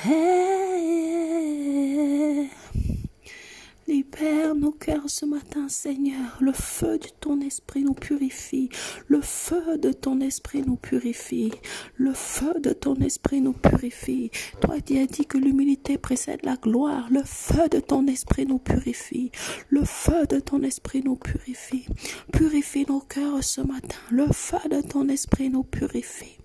Hey. 0.04 0.86
Libère 3.88 4.56
nos 4.56 4.72
cœurs 4.72 5.08
ce 5.10 5.26
Seigneur. 5.70 6.38
Le 6.40 6.52
feu 6.52 6.98
de 6.98 7.08
ton 7.20 7.42
esprit 7.42 7.84
nous 7.84 7.94
purifie. 7.94 8.70
Le 9.08 9.22
feu 9.22 9.78
de 9.78 9.92
ton 9.92 10.20
esprit 10.20 10.64
nous 10.66 10.76
purifie. 10.76 11.52
Le 11.96 12.14
feu 12.14 12.60
de 12.60 12.74
ton 12.74 12.96
esprit 12.96 13.42
nous 13.42 13.54
purifie. 13.54 14.32
Toi 14.62 14.80
qui 14.82 15.00
as 15.00 15.06
dit 15.08 15.26
que 15.26 15.38
l'humilité 15.38 15.98
précède 15.98 16.42
la 16.44 16.56
gloire. 16.56 17.08
Le 17.12 17.24
feu 17.24 17.68
de 17.70 17.80
ton 17.80 18.08
esprit 18.08 18.46
nous 18.46 18.60
purifie. 18.60 19.32
Le 19.70 19.84
feu 19.84 20.26
de 20.28 20.40
ton 20.40 20.62
esprit 20.64 21.02
nous 21.04 21.16
purifie. 21.16 21.86
Purifie 22.32 22.86
nos 22.88 23.02
cœurs 23.02 23.44
ce 23.44 23.62
matin. 23.62 23.98
Le 24.12 24.28
feu 24.32 24.58
de 24.70 24.82
ton 24.82 25.08
esprit 25.10 25.50
nous 25.50 25.64
purifie. 25.64 26.38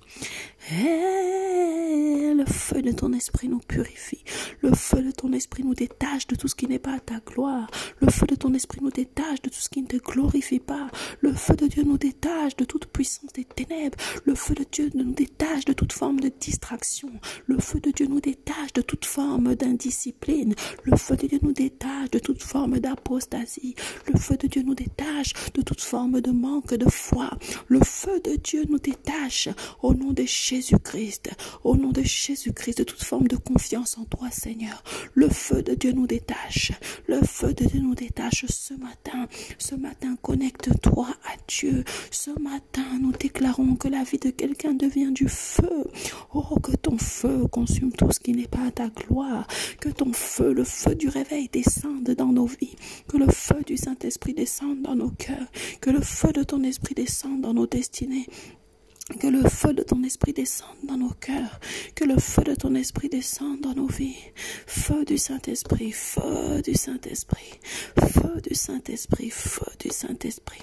Le 2.40 2.46
feu 2.46 2.80
de 2.80 2.92
ton 2.92 3.12
esprit 3.12 3.48
nous 3.48 3.58
purifie. 3.58 4.24
Le 4.62 4.74
feu 4.74 5.02
de 5.02 5.10
ton 5.10 5.30
esprit 5.34 5.62
nous 5.62 5.74
détache 5.74 6.26
de 6.26 6.36
tout 6.36 6.48
ce 6.48 6.54
qui 6.54 6.66
n'est 6.66 6.78
pas 6.78 6.98
ta 6.98 7.18
gloire. 7.18 7.70
Le 8.00 8.10
feu 8.10 8.24
de 8.26 8.34
ton 8.34 8.54
esprit 8.54 8.78
nous 8.80 8.90
détache 8.90 9.42
de 9.42 9.50
tout 9.50 9.60
ce 9.60 9.68
qui 9.68 9.82
ne 9.82 9.86
te 9.86 9.98
glorifie 9.98 10.58
pas. 10.58 10.88
Le 11.20 11.34
feu 11.34 11.54
de 11.54 11.66
Dieu 11.66 11.82
nous 11.82 11.98
détache 11.98 12.56
de 12.56 12.64
toute 12.64 12.86
puissance 12.86 13.30
des 13.34 13.44
ténèbres. 13.44 13.98
Le 14.24 14.34
feu 14.34 14.54
de 14.54 14.64
Dieu 14.72 14.90
nous 14.94 15.12
détache 15.12 15.66
de 15.66 15.74
toute 15.74 15.92
forme 15.92 16.18
de 16.20 16.30
distraction. 16.40 17.10
Le 17.44 17.58
feu 17.58 17.78
de 17.78 17.90
Dieu 17.90 18.06
nous 18.06 18.20
détache 18.20 18.72
de 18.72 18.80
toute 18.80 19.04
forme 19.04 19.54
d'indiscipline. 19.54 20.54
Le 20.84 20.96
feu 20.96 21.16
de 21.16 21.26
Dieu 21.26 21.40
nous 21.42 21.52
détache 21.52 22.10
de 22.10 22.20
toute 22.20 22.42
forme 22.42 22.78
d'apostasie. 22.78 23.74
Le 24.10 24.18
feu 24.18 24.38
de 24.38 24.46
Dieu 24.46 24.62
nous 24.62 24.74
détache 24.74 25.34
de 25.52 25.60
toute 25.60 25.82
forme 25.82 26.22
de 26.22 26.30
manque 26.30 26.72
de 26.72 26.88
foi. 26.88 27.30
Le 27.68 27.80
feu 27.80 28.18
de 28.24 28.36
Dieu 28.36 28.64
nous 28.70 28.78
détache 28.78 29.50
au 29.82 29.92
nom 29.92 30.12
de 30.12 30.24
Jésus-Christ, 30.24 31.30
au 31.64 31.76
nom 31.76 31.90
de 31.90 32.02
Jésus-Christ, 32.30 32.78
de 32.78 32.84
toute 32.84 33.02
forme 33.02 33.26
de 33.26 33.34
confiance 33.34 33.98
en 33.98 34.04
toi, 34.04 34.30
Seigneur. 34.30 34.84
Le 35.14 35.28
feu 35.28 35.64
de 35.64 35.74
Dieu 35.74 35.90
nous 35.90 36.06
détache. 36.06 36.70
Le 37.08 37.20
feu 37.22 37.52
de 37.52 37.64
Dieu 37.64 37.80
nous 37.80 37.96
détache 37.96 38.44
ce 38.48 38.72
matin. 38.74 39.26
Ce 39.58 39.74
matin, 39.74 40.14
connecte-toi 40.22 41.08
à 41.24 41.34
Dieu. 41.48 41.82
Ce 42.12 42.30
matin, 42.38 42.84
nous 43.00 43.10
déclarons 43.10 43.74
que 43.74 43.88
la 43.88 44.04
vie 44.04 44.18
de 44.18 44.30
quelqu'un 44.30 44.74
devient 44.74 45.10
du 45.10 45.28
feu. 45.28 45.88
Oh, 46.32 46.56
que 46.60 46.76
ton 46.76 46.98
feu 46.98 47.48
consume 47.48 47.90
tout 47.90 48.12
ce 48.12 48.20
qui 48.20 48.30
n'est 48.32 48.46
pas 48.46 48.70
ta 48.70 48.90
gloire. 48.90 49.48
Que 49.80 49.88
ton 49.88 50.12
feu, 50.12 50.52
le 50.52 50.62
feu 50.62 50.94
du 50.94 51.08
réveil 51.08 51.48
descende 51.48 52.10
dans 52.10 52.32
nos 52.32 52.46
vies. 52.46 52.76
Que 53.08 53.16
le 53.16 53.26
feu 53.26 53.60
du 53.66 53.76
Saint-Esprit 53.76 54.34
descende 54.34 54.82
dans 54.82 54.94
nos 54.94 55.10
cœurs. 55.10 55.50
Que 55.80 55.90
le 55.90 56.00
feu 56.00 56.32
de 56.32 56.44
ton 56.44 56.62
esprit 56.62 56.94
descende 56.94 57.40
dans 57.40 57.54
nos 57.54 57.66
destinées. 57.66 58.28
Que 59.18 59.26
le 59.26 59.42
feu 59.48 59.74
de 59.74 59.82
ton 59.82 60.02
esprit 60.04 60.32
descende 60.32 60.78
dans 60.84 60.96
nos 60.96 61.10
cœurs. 61.10 61.60
Que 61.94 62.04
le 62.04 62.18
feu 62.18 62.42
de 62.42 62.54
ton 62.54 62.74
esprit 62.74 63.08
descende 63.08 63.60
dans 63.60 63.74
nos 63.74 63.86
vies. 63.86 64.16
Feu 64.66 65.04
du 65.04 65.18
Saint-Esprit, 65.18 65.92
feu 65.92 66.62
du 66.62 66.74
Saint-Esprit, 66.74 67.60
feu 67.98 68.40
du 68.40 68.54
Saint-Esprit, 68.54 69.30
feu 69.30 69.66
du 69.78 69.90
Saint-Esprit. 69.90 70.62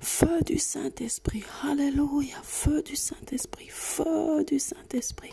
Feu 0.00 0.42
du 0.44 0.58
Saint-Esprit. 0.58 1.44
Alléluia. 1.62 2.36
Feu 2.42 2.82
du 2.82 2.96
Saint-Esprit. 2.96 3.68
Feu 3.70 4.44
du 4.44 4.58
Saint-Esprit. 4.58 5.32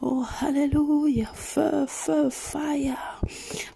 Oh, 0.00 0.24
Alléluia. 0.40 1.30
Feu, 1.34 1.86
feu, 1.86 2.30
fire. 2.30 3.20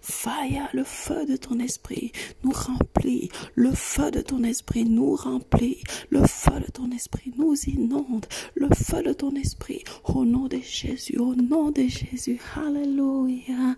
Fire, 0.01 0.69
le 0.73 0.83
feu 0.83 1.25
de 1.25 1.35
ton 1.35 1.59
esprit 1.59 2.11
nous 2.43 2.51
remplit. 2.51 3.29
Le 3.55 3.71
feu 3.73 4.11
de 4.11 4.21
ton 4.21 4.43
esprit 4.43 4.85
nous 4.85 5.15
remplit. 5.15 5.81
Le 6.09 6.25
feu 6.25 6.59
de 6.59 6.71
ton 6.71 6.91
esprit 6.91 7.33
nous 7.37 7.55
inonde. 7.67 8.16
Le 8.55 8.69
feu 8.75 9.03
de 9.03 9.13
ton 9.13 9.35
esprit. 9.35 9.83
Au 10.05 10.25
nom 10.25 10.47
de 10.47 10.57
Jésus. 10.57 11.17
Au 11.17 11.35
nom 11.35 11.71
de 11.71 11.83
Jésus. 11.83 12.39
Alléluia. 12.55 13.75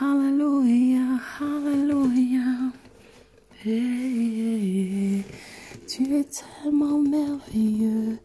Alléluia. 0.00 1.20
Alléluia. 1.40 2.72
Tu 5.86 6.02
es 6.14 6.24
tellement 6.24 6.98
merveilleux. 6.98 8.18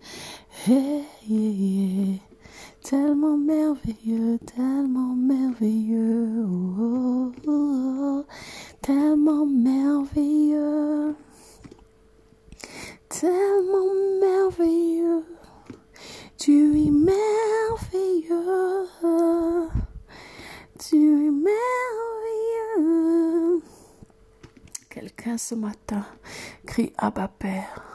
Hey, 0.68 2.20
tellement 2.84 3.38
merveilleux, 3.38 4.38
tellement 4.46 5.16
merveilleux. 5.16 6.46
Oh, 6.46 7.32
oh, 7.48 7.52
oh, 7.52 8.26
tellement 8.82 9.46
merveilleux. 9.46 11.16
Tellement 13.08 13.94
merveilleux. 14.20 15.24
Tu 16.40 16.88
es 16.88 16.90
merveilleux. 16.90 18.38
Tu 20.80 20.96
es 20.96 21.32
merveilleux. 21.32 22.82
Quelqu'un 24.90 25.38
ce 25.38 25.56
matin 25.56 26.06
crie 26.66 26.94
Abba 26.98 27.28
Père. 27.28 27.89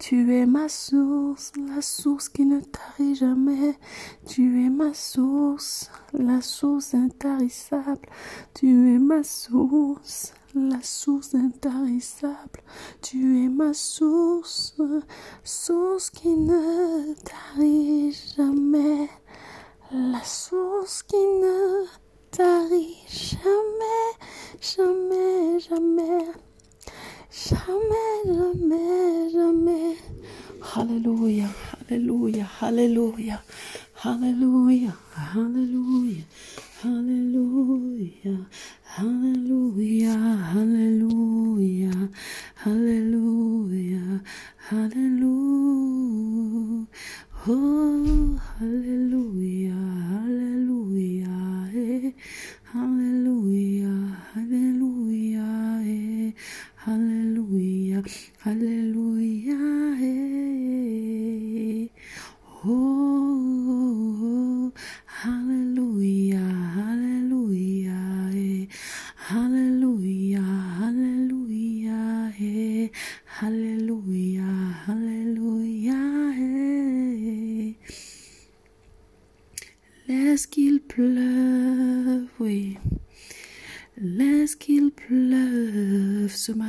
Tu 0.00 0.32
es 0.32 0.46
ma 0.46 0.66
source, 0.66 1.52
la 1.58 1.82
source 1.82 2.30
qui 2.30 2.46
ne 2.46 2.60
tarit 2.60 3.14
jamais. 3.14 3.78
Tu 4.26 4.64
es 4.64 4.70
ma 4.70 4.94
source, 4.94 5.90
la 6.14 6.40
source 6.40 6.94
intarissable. 6.94 8.08
Tu 8.54 8.94
es 8.94 8.98
ma 8.98 9.22
source, 9.22 10.32
la 10.54 10.80
source 10.80 11.34
intarissable. 11.34 12.62
Tu 13.02 13.44
es 13.44 13.48
ma 13.50 13.74
source, 13.74 14.74
source 15.44 16.08
qui 16.08 16.34
ne 16.34 17.12
tarit 17.22 18.18
jamais. 18.38 19.10
La 19.92 20.24
source 20.24 21.02
qui 21.02 21.16
ne 21.16 21.84
tarit 22.30 22.96
jamais, 23.06 24.16
jamais, 24.62 25.58
jamais, 25.60 26.24
jamais, 27.32 28.24
jamais, 28.26 29.30
jamais. 29.32 29.96
Alléluia, 30.74 31.46
Alléluia, 31.88 32.46
Alléluia, 32.60 33.40
Alléluia, 34.04 34.92
Alléluia, 35.24 36.24
Alléluia, 36.84 38.36
Alléluia, 38.98 40.16
Alléluia, 40.54 41.90
Alléluia, 42.64 44.00
Alléluia. 44.70 45.60
Oh, 47.48 48.36
Alléluia, 48.60 49.74
Alléluia, 50.24 50.49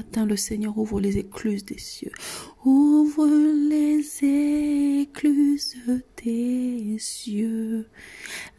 matin, 0.02 0.26
le 0.26 0.36
Seigneur 0.36 0.76
ouvre 0.80 1.00
les 1.00 1.20
écluses 1.20 1.64
des 1.64 1.78
cieux. 1.78 2.12
Ouvre 2.66 3.28
les 3.70 4.02
écluses 5.04 5.76
des 6.24 6.96
cieux. 6.98 7.86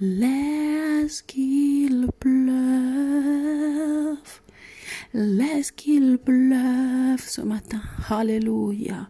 Laisse 0.01 1.21
qu'il 1.23 2.07
pleuve. 2.21 2.53
Laisse 5.13 5.73
qu'il 5.73 6.19
pleuve 6.19 7.21
ce 7.27 7.41
matin. 7.41 7.83
Alléluia. 8.09 9.09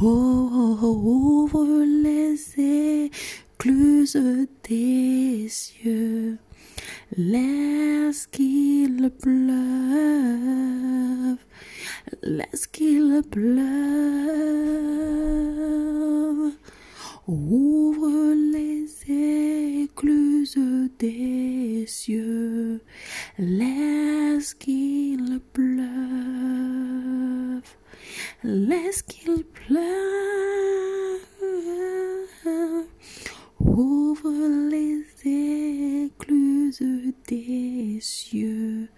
Oh, 0.00 0.78
ouvre 0.80 1.66
les 2.04 2.36
écluses 3.08 4.46
des 4.68 5.48
cieux. 5.48 6.38
Laisse 7.16 8.28
qu'il 8.28 9.10
pleuve. 9.20 10.93
Laisse 12.26 12.66
qu'il 12.68 13.20
pleuve. 13.30 13.60
Ouvre 17.28 18.32
les 18.50 18.86
écluses 19.82 20.58
des 20.98 21.84
cieux. 21.86 22.80
Laisse 23.38 24.54
qu'il 24.54 25.38
pleuve. 25.52 25.84
Laisse 28.42 29.02
qu'il 29.02 29.44
pleuve. 29.44 29.84
Ouvre 33.60 34.70
les 34.70 35.04
écluses 36.06 37.12
des 37.28 37.98
cieux. 38.00 38.88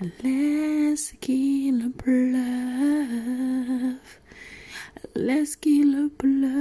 Laisse 0.00 1.12
qu'il 1.20 1.90
pleuve. 1.90 2.36
Laisse 5.16 5.56
qu'il 5.56 6.08
pleuve. 6.16 6.52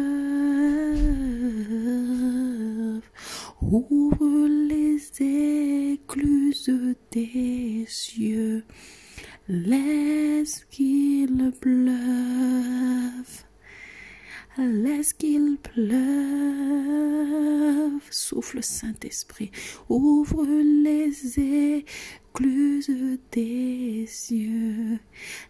Ouvre 3.62 4.48
les 4.48 4.98
écluses 5.94 6.74
des 7.12 7.86
cieux. 7.88 8.64
Laisse 9.48 10.66
qu'il 10.72 11.52
pleuve. 11.62 12.37
Laisse 14.60 15.14
qu'il 15.14 15.58
pleuve. 15.58 16.02
Souffle 18.10 18.64
Saint-Esprit. 18.64 19.52
Ouvre 19.88 20.44
les 20.46 21.40
écluses 21.40 22.90
des 23.32 24.06
cieux. 24.08 24.98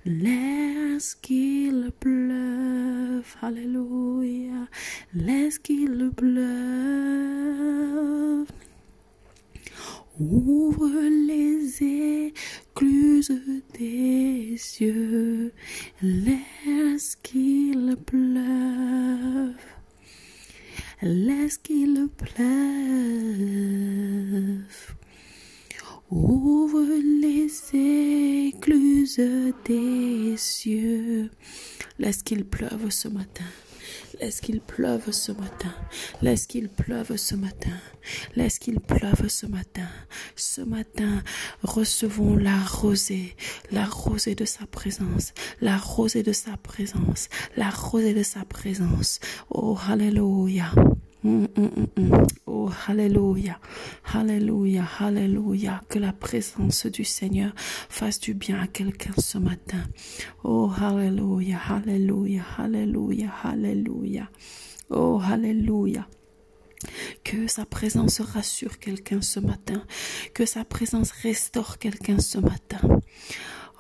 Laisse 0.06 1.16
qu'il 1.16 1.92
pleuve. 1.98 3.34
Alléluia. 3.42 4.68
Laisse 5.14 5.58
qu'il 5.58 6.12
pleuve. 6.16 6.58
Ouvre 10.20 10.90
les 11.28 12.32
écluses 12.74 13.40
des 13.78 14.56
cieux, 14.58 15.54
laisse 16.02 17.16
qu'il 17.22 17.96
pleuve, 18.04 19.54
laisse 21.04 21.60
qu'il 21.60 22.08
pleuve. 22.18 22.48
Ouvre 26.10 26.82
les 27.22 27.52
écluses 28.48 29.22
des 29.66 30.36
cieux, 30.36 31.30
laisse 32.00 32.24
qu'il 32.24 32.44
pleuve 32.44 32.90
ce 32.90 33.08
matin. 33.08 33.46
Laisse 34.20 34.42
qu'il 34.42 34.62
pleuve 34.62 35.12
ce 35.12 35.32
matin. 35.32 35.74
Laisse 36.22 36.48
qu'il 36.48 36.70
pleuve 36.70 37.18
ce 37.18 37.36
matin. 37.36 37.78
Laisse 38.36 38.58
qu'il 38.58 38.80
pleuve 38.80 39.28
ce 39.28 39.46
matin. 39.46 39.88
Ce 40.36 40.62
matin, 40.62 41.24
recevons 41.62 42.36
la 42.36 42.58
rosée, 42.58 43.36
la 43.72 43.86
rosée 43.86 44.36
de 44.36 44.46
sa 44.46 44.66
présence, 44.66 45.34
la 45.62 45.78
rosée 45.78 46.24
de 46.24 46.34
sa 46.34 46.58
présence, 46.58 47.30
la 47.56 47.70
rosée 47.70 48.14
de 48.14 48.24
sa 48.24 48.44
présence. 48.44 49.20
Oh, 49.50 49.78
Alléluia. 49.88 50.72
Mm, 51.28 51.46
mm, 51.58 51.88
mm, 51.98 52.28
oh, 52.46 52.70
Alléluia, 52.88 53.60
Alléluia, 54.14 54.86
Alléluia. 54.98 55.82
Que 55.90 56.00
la 56.00 56.14
présence 56.14 56.86
du 56.86 57.04
Seigneur 57.04 57.52
fasse 57.58 58.22
du 58.22 58.34
bien 58.34 58.62
à 58.62 58.68
quelqu'un 58.68 59.12
ce 59.18 59.38
matin. 59.38 59.84
Oh, 60.46 60.72
Alléluia, 60.80 61.60
Alléluia, 61.68 62.44
Alléluia, 62.58 63.30
Alléluia. 63.44 64.30
Oh, 64.90 65.20
Alléluia. 65.22 66.08
Que 67.26 67.48
sa 67.48 67.66
présence 67.66 68.22
rassure 68.22 68.80
quelqu'un 68.80 69.22
ce 69.22 69.42
matin. 69.42 69.84
Que 70.34 70.46
sa 70.46 70.64
présence 70.64 71.12
restaure 71.12 71.78
quelqu'un 71.78 72.20
ce 72.20 72.38
matin. 72.38 72.80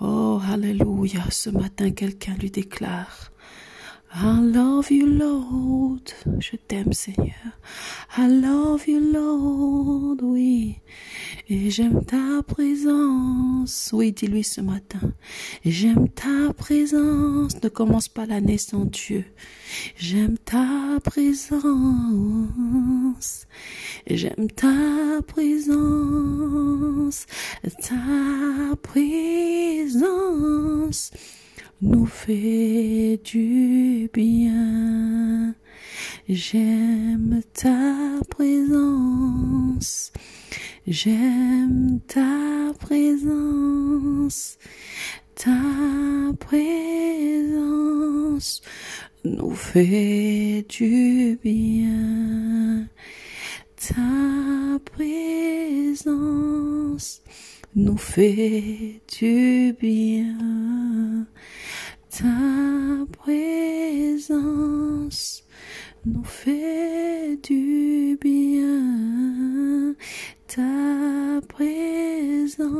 Oh, 0.01 0.41
Alléluia. 0.51 1.23
Ce 1.29 1.49
matin, 1.49 1.91
quelqu'un 1.91 2.35
lui 2.35 2.51
déclare. 2.51 3.31
I 4.15 4.39
love 4.41 4.89
you, 4.89 5.05
Lord. 5.05 6.13
Je 6.39 6.55
t'aime, 6.55 6.93
Seigneur. 6.93 7.33
I 8.17 8.27
love 8.27 8.87
you, 8.87 8.99
Lord. 8.99 10.23
Oui. 10.23 10.79
Et 11.49 11.69
j'aime 11.69 12.03
ta 12.05 12.41
présence. 12.43 13.89
Oui, 13.93 14.13
dis-lui 14.13 14.43
ce 14.43 14.61
matin. 14.61 15.13
J'aime 15.65 16.09
ta 16.09 16.53
présence. 16.53 17.61
Ne 17.61 17.69
commence 17.69 18.07
pas 18.07 18.25
l'année 18.25 18.57
sans 18.57 18.85
Dieu. 18.85 19.25
J'aime 19.97 20.37
ta 20.37 20.99
présence. 21.03 21.65
J'aime 24.07 24.49
ta 24.51 25.21
présence. 25.27 27.25
Ta 27.81 28.75
présence 28.81 31.11
nous 31.81 32.05
fait 32.05 33.19
du 33.23 34.09
bien. 34.13 35.53
J'aime 36.27 37.41
ta 37.53 38.19
présence. 38.29 40.11
J'aime 40.87 41.99
ta 42.07 42.73
présence. 42.79 44.57
Ta 45.35 45.51
présence 46.39 47.41
nous 49.23 49.51
fait 49.51 50.65
du 50.67 51.39
bien. 51.43 52.87
Ta 53.75 54.79
présence 54.83 55.17
nous 57.75 57.97
fait 57.97 59.01
du 59.19 59.75
bien. 59.79 61.27
Ta 62.09 63.05
présence? 63.11 64.63
Nous 66.05 66.23
fait 66.23 67.37
du 67.43 68.17
bien. 68.19 69.93
Ta 70.47 71.41
présence? 71.47 72.79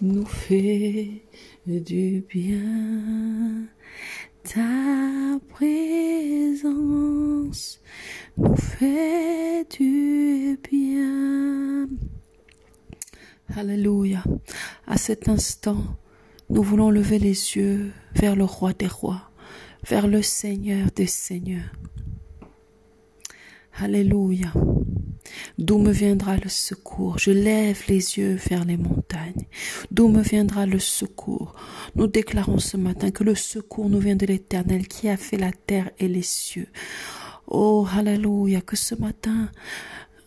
Nous 0.00 0.26
fait 0.26 1.22
du 1.66 2.24
bien. 2.28 3.66
Ta 4.44 5.40
présence? 5.48 6.60
Nous 8.36 8.56
fait 8.56 9.66
du 9.70 10.58
bien. 10.70 11.69
Alléluia. 13.56 14.22
À 14.86 14.96
cet 14.96 15.28
instant, 15.28 15.78
nous 16.50 16.62
voulons 16.62 16.90
lever 16.90 17.18
les 17.18 17.56
yeux 17.56 17.90
vers 18.14 18.36
le 18.36 18.44
roi 18.44 18.72
des 18.72 18.86
rois, 18.86 19.30
vers 19.88 20.06
le 20.06 20.22
Seigneur 20.22 20.88
des 20.94 21.06
seigneurs. 21.06 21.72
Alléluia. 23.74 24.52
D'où 25.58 25.78
me 25.78 25.90
viendra 25.90 26.36
le 26.36 26.48
secours? 26.48 27.18
Je 27.18 27.30
lève 27.30 27.82
les 27.88 28.18
yeux 28.18 28.34
vers 28.48 28.64
les 28.64 28.76
montagnes. 28.76 29.46
D'où 29.90 30.08
me 30.08 30.22
viendra 30.22 30.66
le 30.66 30.78
secours? 30.78 31.54
Nous 31.96 32.06
déclarons 32.06 32.58
ce 32.58 32.76
matin 32.76 33.10
que 33.10 33.24
le 33.24 33.34
secours 33.34 33.88
nous 33.88 34.00
vient 34.00 34.16
de 34.16 34.26
l'Éternel 34.26 34.86
qui 34.86 35.08
a 35.08 35.16
fait 35.16 35.38
la 35.38 35.52
terre 35.52 35.90
et 35.98 36.08
les 36.08 36.22
cieux. 36.22 36.68
Oh, 37.46 37.86
Alléluia, 37.92 38.60
que 38.60 38.76
ce 38.76 38.94
matin, 38.94 39.50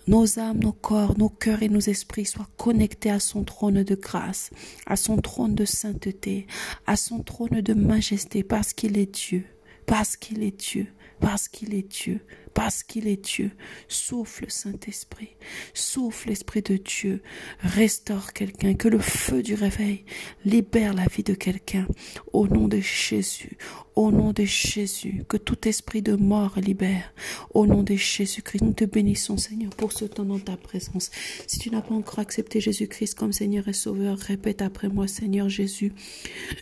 nos 0.07 0.39
âmes, 0.39 0.59
nos 0.59 0.73
corps, 0.73 1.17
nos 1.17 1.29
cœurs 1.29 1.63
et 1.63 1.69
nos 1.69 1.79
esprits 1.79 2.25
soient 2.25 2.49
connectés 2.57 3.09
à 3.09 3.19
son 3.19 3.43
trône 3.43 3.83
de 3.83 3.95
grâce, 3.95 4.49
à 4.85 4.95
son 4.95 5.17
trône 5.17 5.55
de 5.55 5.65
sainteté, 5.65 6.47
à 6.85 6.95
son 6.95 7.19
trône 7.19 7.61
de 7.61 7.73
majesté, 7.73 8.43
parce 8.43 8.73
qu'il 8.73 8.97
est 8.97 9.13
Dieu, 9.13 9.45
parce 9.85 10.17
qu'il 10.17 10.43
est 10.43 10.59
Dieu, 10.59 10.87
parce 11.19 11.47
qu'il 11.47 11.73
est 11.73 11.87
Dieu, 11.89 12.19
parce 12.53 12.83
qu'il 12.83 13.07
est 13.07 13.23
Dieu. 13.23 13.51
Souffle 13.87 14.45
Saint-Esprit, 14.49 15.35
souffle 15.73 16.29
l'Esprit 16.29 16.61
de 16.61 16.77
Dieu, 16.77 17.21
restaure 17.59 18.33
quelqu'un, 18.33 18.73
que 18.73 18.87
le 18.87 18.99
feu 18.99 19.41
du 19.41 19.53
réveil 19.53 20.05
libère 20.45 20.93
la 20.93 21.05
vie 21.05 21.23
de 21.23 21.33
quelqu'un. 21.33 21.87
Au 22.31 22.47
nom 22.47 22.67
de 22.67 22.79
Jésus, 22.79 23.57
au 23.95 24.11
nom 24.11 24.33
de 24.33 24.43
Jésus, 24.43 25.23
que 25.27 25.37
tout 25.37 25.67
esprit 25.67 26.01
de 26.01 26.15
mort 26.15 26.55
libère. 26.57 27.13
Au 27.53 27.65
nom 27.65 27.83
de 27.83 27.95
Jésus-Christ, 27.95 28.61
nous 28.63 28.73
te 28.73 28.85
bénissons, 28.85 29.37
Seigneur, 29.37 29.71
pour 29.75 29.91
ce 29.91 30.05
temps 30.05 30.25
dans 30.25 30.39
ta 30.39 30.57
présence. 30.57 31.11
Si 31.47 31.59
tu 31.59 31.69
n'as 31.69 31.81
pas 31.81 31.93
encore 31.93 32.19
accepté 32.19 32.59
Jésus-Christ 32.59 33.15
comme 33.15 33.31
Seigneur 33.31 33.67
et 33.67 33.73
Sauveur, 33.73 34.17
répète 34.17 34.61
après 34.61 34.89
moi, 34.89 35.07
Seigneur 35.07 35.49
Jésus, 35.49 35.93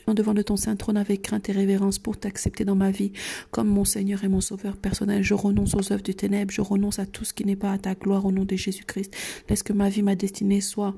en 0.08 0.14
devant 0.14 0.34
de 0.34 0.42
ton 0.42 0.58
saint 0.58 0.76
trône 0.76 0.98
avec 0.98 1.22
crainte 1.22 1.50
et 1.50 1.54
révérence 1.54 2.00
pour 2.00 2.18
t'accepter 2.18 2.66
dans 2.66 2.76
ma 2.76 2.92
vie 2.92 3.14
comme 3.50 3.68
mon 3.68 3.86
Seigneur 3.86 4.24
et 4.24 4.28
mon 4.28 4.42
Sauveur 4.42 4.78
personnel. 4.78 5.24
Je 5.24 5.34
renonce 5.34 5.74
œuvres 5.90 6.04
du 6.04 6.16
ténèbre, 6.16 6.52
je 6.52 6.62
renonce 6.62 7.00
à 7.00 7.06
tout 7.06 7.26
ce 7.26 7.34
qui 7.34 7.46
n'est 7.46 7.56
pas 7.56 7.72
à 7.72 7.78
ta 7.78 7.96
gloire 7.96 8.26
au 8.26 8.32
nom 8.32 8.46
de 8.46 8.56
Jésus-Christ. 8.56 9.16
Laisse 9.50 9.64
que 9.64 9.74
ma 9.74 9.90
vie, 9.90 10.04
ma 10.04 10.16
destinée 10.16 10.62
soit 10.62 10.96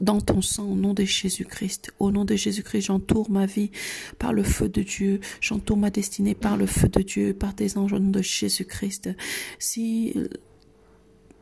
dans 0.00 0.20
ton 0.20 0.40
sang, 0.40 0.70
au 0.70 0.74
nom 0.74 0.94
de 0.94 1.04
Jésus-Christ. 1.04 1.92
Au 1.98 2.10
nom 2.10 2.24
de 2.24 2.34
Jésus-Christ, 2.34 2.86
j'entoure 2.86 3.30
ma 3.30 3.46
vie 3.46 3.70
par 4.18 4.32
le 4.32 4.42
feu 4.42 4.68
de 4.68 4.82
Dieu. 4.82 5.20
J'entoure 5.40 5.76
ma 5.76 5.90
destinée 5.90 6.34
par 6.34 6.56
le 6.56 6.66
feu 6.66 6.88
de 6.88 7.02
Dieu, 7.02 7.34
par 7.34 7.54
tes 7.54 7.76
anges, 7.76 7.92
au 7.92 7.98
nom 7.98 8.10
de 8.10 8.22
Jésus-Christ. 8.22 9.10
Si 9.58 10.14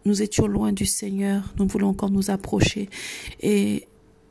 nous 0.04 0.22
étions 0.22 0.46
loin 0.46 0.72
du 0.72 0.86
Seigneur, 0.86 1.54
nous 1.58 1.66
voulons 1.66 1.88
encore 1.88 2.10
nous 2.10 2.30
approcher 2.30 2.88
et 3.40 3.86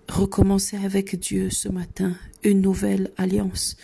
recommencer 0.09 0.77
avec 0.77 1.19
Dieu 1.19 1.49
ce 1.49 1.69
matin 1.69 2.15
une 2.43 2.61
nouvelle 2.61 3.11
alliance. 3.17 3.75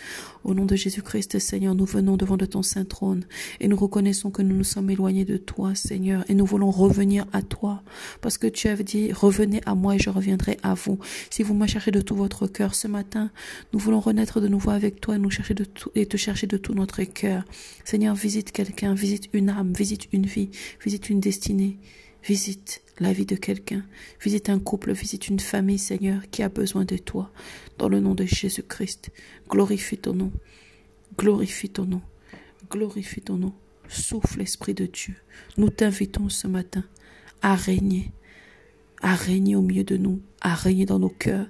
Au 0.42 0.54
nom 0.54 0.64
de 0.64 0.76
Jésus-Christ, 0.76 1.38
Seigneur, 1.38 1.74
nous 1.74 1.84
venons 1.84 2.16
devant 2.16 2.36
de 2.36 2.46
ton 2.46 2.62
saint 2.62 2.84
trône 2.84 3.24
et 3.60 3.68
nous 3.68 3.76
reconnaissons 3.76 4.30
que 4.30 4.42
nous 4.42 4.56
nous 4.56 4.64
sommes 4.64 4.90
éloignés 4.90 5.24
de 5.24 5.36
toi, 5.36 5.74
Seigneur, 5.74 6.24
et 6.28 6.34
nous 6.34 6.46
voulons 6.46 6.70
revenir 6.70 7.26
à 7.32 7.42
toi 7.42 7.82
parce 8.20 8.38
que 8.38 8.46
tu 8.46 8.68
as 8.68 8.76
dit, 8.76 9.12
revenez 9.12 9.60
à 9.66 9.74
moi 9.74 9.96
et 9.96 9.98
je 9.98 10.10
reviendrai 10.10 10.58
à 10.62 10.74
vous. 10.74 10.98
Si 11.30 11.42
vous 11.42 11.54
me 11.54 11.66
cherchez 11.66 11.90
de 11.90 12.00
tout 12.00 12.16
votre 12.16 12.46
cœur 12.46 12.74
ce 12.74 12.88
matin, 12.88 13.30
nous 13.72 13.78
voulons 13.78 14.00
renaître 14.00 14.40
de 14.40 14.48
nouveau 14.48 14.70
avec 14.70 15.00
toi 15.00 15.16
et 15.16 15.18
nous 15.18 15.30
chercher 15.30 15.54
de 15.54 15.64
tout, 15.64 15.90
et 15.94 16.06
te 16.06 16.16
chercher 16.16 16.46
de 16.46 16.56
tout 16.56 16.74
notre 16.74 17.02
cœur. 17.04 17.44
Seigneur, 17.84 18.14
visite 18.14 18.52
quelqu'un, 18.52 18.94
visite 18.94 19.28
une 19.32 19.50
âme, 19.50 19.72
visite 19.72 20.08
une 20.12 20.26
vie, 20.26 20.50
visite 20.82 21.10
une 21.10 21.20
destinée. 21.20 21.78
Visite 22.26 22.80
la 22.98 23.12
vie 23.12 23.26
de 23.26 23.36
quelqu'un. 23.36 23.84
Visite 24.20 24.48
un 24.48 24.58
couple, 24.58 24.92
visite 24.92 25.28
une 25.28 25.40
famille, 25.40 25.78
Seigneur, 25.78 26.22
qui 26.30 26.42
a 26.42 26.48
besoin 26.48 26.84
de 26.84 26.96
toi. 26.96 27.30
Dans 27.78 27.88
le 27.88 28.00
nom 28.00 28.14
de 28.14 28.24
Jésus-Christ, 28.24 29.10
glorifie 29.48 29.98
ton 29.98 30.14
nom. 30.14 30.32
Glorifie 31.18 31.70
ton 31.70 31.84
nom. 31.84 32.02
Glorifie 32.70 33.20
ton 33.20 33.36
nom. 33.36 33.54
Souffle, 33.88 34.40
Esprit 34.42 34.74
de 34.74 34.86
Dieu. 34.86 35.14
Nous 35.56 35.70
t'invitons 35.70 36.28
ce 36.28 36.46
matin 36.46 36.84
à 37.42 37.54
régner. 37.54 38.10
À 39.02 39.14
régner 39.14 39.56
au 39.56 39.62
milieu 39.62 39.84
de 39.84 39.96
nous. 39.96 40.20
À 40.40 40.54
régner 40.54 40.86
dans 40.86 40.98
nos 40.98 41.10
cœurs. 41.10 41.46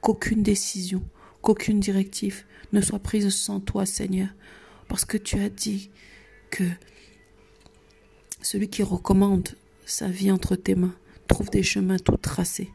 Qu'aucune 0.00 0.42
décision, 0.42 1.02
qu'aucune 1.42 1.80
directive 1.80 2.44
ne 2.72 2.80
soit 2.80 2.98
prise 2.98 3.28
sans 3.30 3.60
toi, 3.60 3.86
Seigneur. 3.86 4.28
Parce 4.88 5.04
que 5.04 5.16
tu 5.16 5.38
as 5.38 5.48
dit 5.48 5.90
que 6.50 6.64
celui 8.42 8.68
qui 8.68 8.82
recommande 8.82 9.48
sa 9.86 10.08
vie 10.08 10.30
entre 10.30 10.54
tes 10.56 10.74
mains, 10.74 10.94
trouve 11.28 11.48
des 11.48 11.62
chemins 11.62 11.98
tout 11.98 12.18
tracés. 12.18 12.70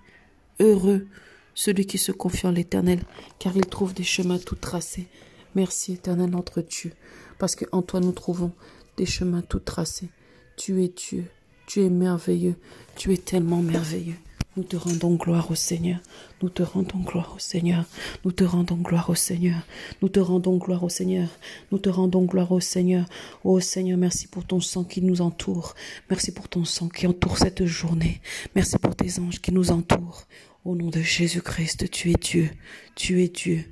Heureux 0.60 1.06
celui 1.54 1.86
qui 1.86 1.98
se 1.98 2.12
confie 2.12 2.48
en 2.48 2.52
l'Éternel, 2.52 3.04
car 3.40 3.56
il 3.56 3.66
trouve 3.66 3.94
des 3.94 4.04
chemins 4.04 4.40
tout 4.40 4.56
tracés. 4.56 5.08
Merci, 5.56 5.94
Éternel, 5.94 6.30
notre 6.30 6.62
Dieu, 6.62 6.94
parce 7.38 7.56
qu'en 7.56 7.82
toi 7.82 8.00
nous 8.00 8.14
trouvons 8.14 8.52
des 8.98 9.06
chemins 9.06 9.42
tout 9.42 9.60
tracés. 9.60 10.10
Tu 10.56 10.84
es 10.84 10.88
Dieu, 10.88 11.26
tu 11.68 11.82
es 11.82 11.90
merveilleux, 11.90 12.56
tu 12.96 13.14
es 13.14 13.18
tellement 13.18 13.62
merveilleux. 13.62 14.16
Nous 14.58 14.64
te 14.64 14.76
rendons 14.76 15.16
gloire 15.16 15.50
au 15.50 15.56
Seigneur. 15.56 16.00
Nous 16.42 16.50
te 16.50 16.62
rendons 16.62 17.00
gloire 17.00 17.34
au 17.36 17.40
Seigneur. 17.40 17.86
Nous 18.26 18.34
te 18.34 18.44
rendons 18.44 18.76
gloire 18.76 19.10
au 19.10 19.16
Seigneur. 19.16 19.62
Nous 20.02 20.10
te 20.10 20.20
rendons 20.20 20.58
gloire 20.58 20.84
au 20.84 20.90
Seigneur. 20.90 21.30
Nous 21.72 21.78
te 21.78 21.88
rendons 21.88 22.26
gloire 22.26 22.52
au 22.52 22.60
Seigneur. 22.60 23.06
Ô 23.46 23.62
Seigneur, 23.62 23.98
merci 23.98 24.28
pour 24.28 24.44
ton 24.46 24.60
sang 24.60 24.84
qui 24.84 25.02
nous 25.02 25.22
entoure. 25.22 25.74
Merci 26.10 26.34
pour 26.34 26.50
ton 26.50 26.66
sang 26.66 26.90
qui 26.90 27.08
entoure 27.08 27.38
cette 27.38 27.66
journée. 27.66 28.20
Merci 28.54 28.78
pour 28.78 28.94
tes 28.94 29.20
anges 29.20 29.40
qui 29.40 29.54
nous 29.54 29.72
entourent. 29.72 30.28
Au 30.66 30.76
nom 30.76 30.90
de 30.90 31.02
Jésus-Christ, 31.02 31.90
tu 31.90 32.12
es 32.12 32.16
Dieu. 32.16 32.50
Tu 32.96 33.24
es 33.24 33.30
Dieu. 33.30 33.64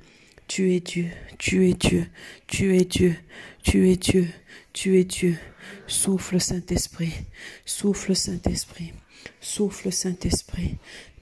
Tu 0.48 0.74
es 0.74 0.80
Dieu. 0.80 1.10
Tu 1.38 1.68
es 1.68 1.74
Dieu. 1.74 2.06
Tu 2.46 2.74
es 2.74 2.84
Dieu. 2.86 3.16
Tu 3.62 3.86
es 3.86 3.98
Dieu. 3.98 4.28
Tu 4.72 4.98
es 4.98 5.04
Dieu. 5.04 5.36
Souffle, 5.86 6.40
Saint-Esprit. 6.40 7.12
Souffle, 7.66 8.16
Saint-Esprit. 8.16 8.94
Souffle, 9.40 9.92
Saint-Esprit. 9.92 10.76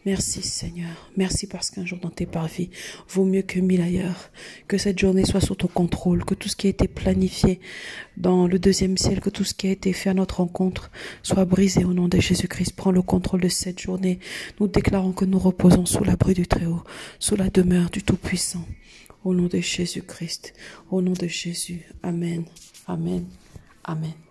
Merci 0.09 0.43
Seigneur. 0.43 1.11
Merci 1.17 1.47
parce 1.47 1.71
qu'un 1.71 1.85
jour 1.85 1.99
dans 1.99 2.09
tes 2.09 2.25
parvis 2.25 2.71
vaut 3.11 3.27
mieux 3.27 3.43
que 3.43 3.61
mille 3.61 3.83
ailleurs. 3.83 4.31
Que 4.67 4.79
cette 4.79 4.99
journée 4.99 5.27
soit 5.27 5.43
sous 5.43 5.55
ton 5.55 5.67
contrôle, 5.67 6.25
que 6.25 6.35
tout 6.35 6.49
ce 6.49 6.57
qui 6.57 6.67
a 6.69 6.71
été 6.71 6.89
planifié 6.89 7.61
dans 8.17 8.47
le 8.47 8.59
deuxième 8.59 8.97
ciel, 8.97 9.21
que 9.21 9.29
tout 9.29 9.45
ce 9.45 9.53
qui 9.55 9.67
a 9.67 9.71
été 9.71 9.93
fait 9.93 10.09
à 10.09 10.15
notre 10.15 10.39
rencontre 10.39 10.91
soit 11.23 11.45
brisé 11.45 11.85
au 11.85 11.93
nom 11.93 12.09
de 12.09 12.19
Jésus-Christ. 12.21 12.73
Prends 12.75 12.93
le 12.93 13.03
contrôle 13.03 13.43
de 13.43 13.49
cette 13.49 13.81
journée. 13.81 14.19
Nous 14.61 14.69
déclarons 14.69 15.13
que 15.13 15.25
nous 15.25 15.39
reposons 15.39 15.85
sous 15.85 16.05
l'abri 16.05 16.33
du 16.33 16.47
Très-Haut, 16.47 16.85
sous 17.19 17.37
la 17.37 17.51
demeure 17.51 17.91
du 17.91 18.03
Tout-Puissant. 18.03 18.65
Au 19.25 19.35
nom 19.35 19.47
de 19.47 19.59
Jésus-Christ, 19.59 20.55
au 20.91 21.03
nom 21.03 21.13
de 21.13 21.27
Jésus. 21.27 21.83
Amen. 22.03 22.45
Amen. 22.87 23.27
Amen. 23.85 24.28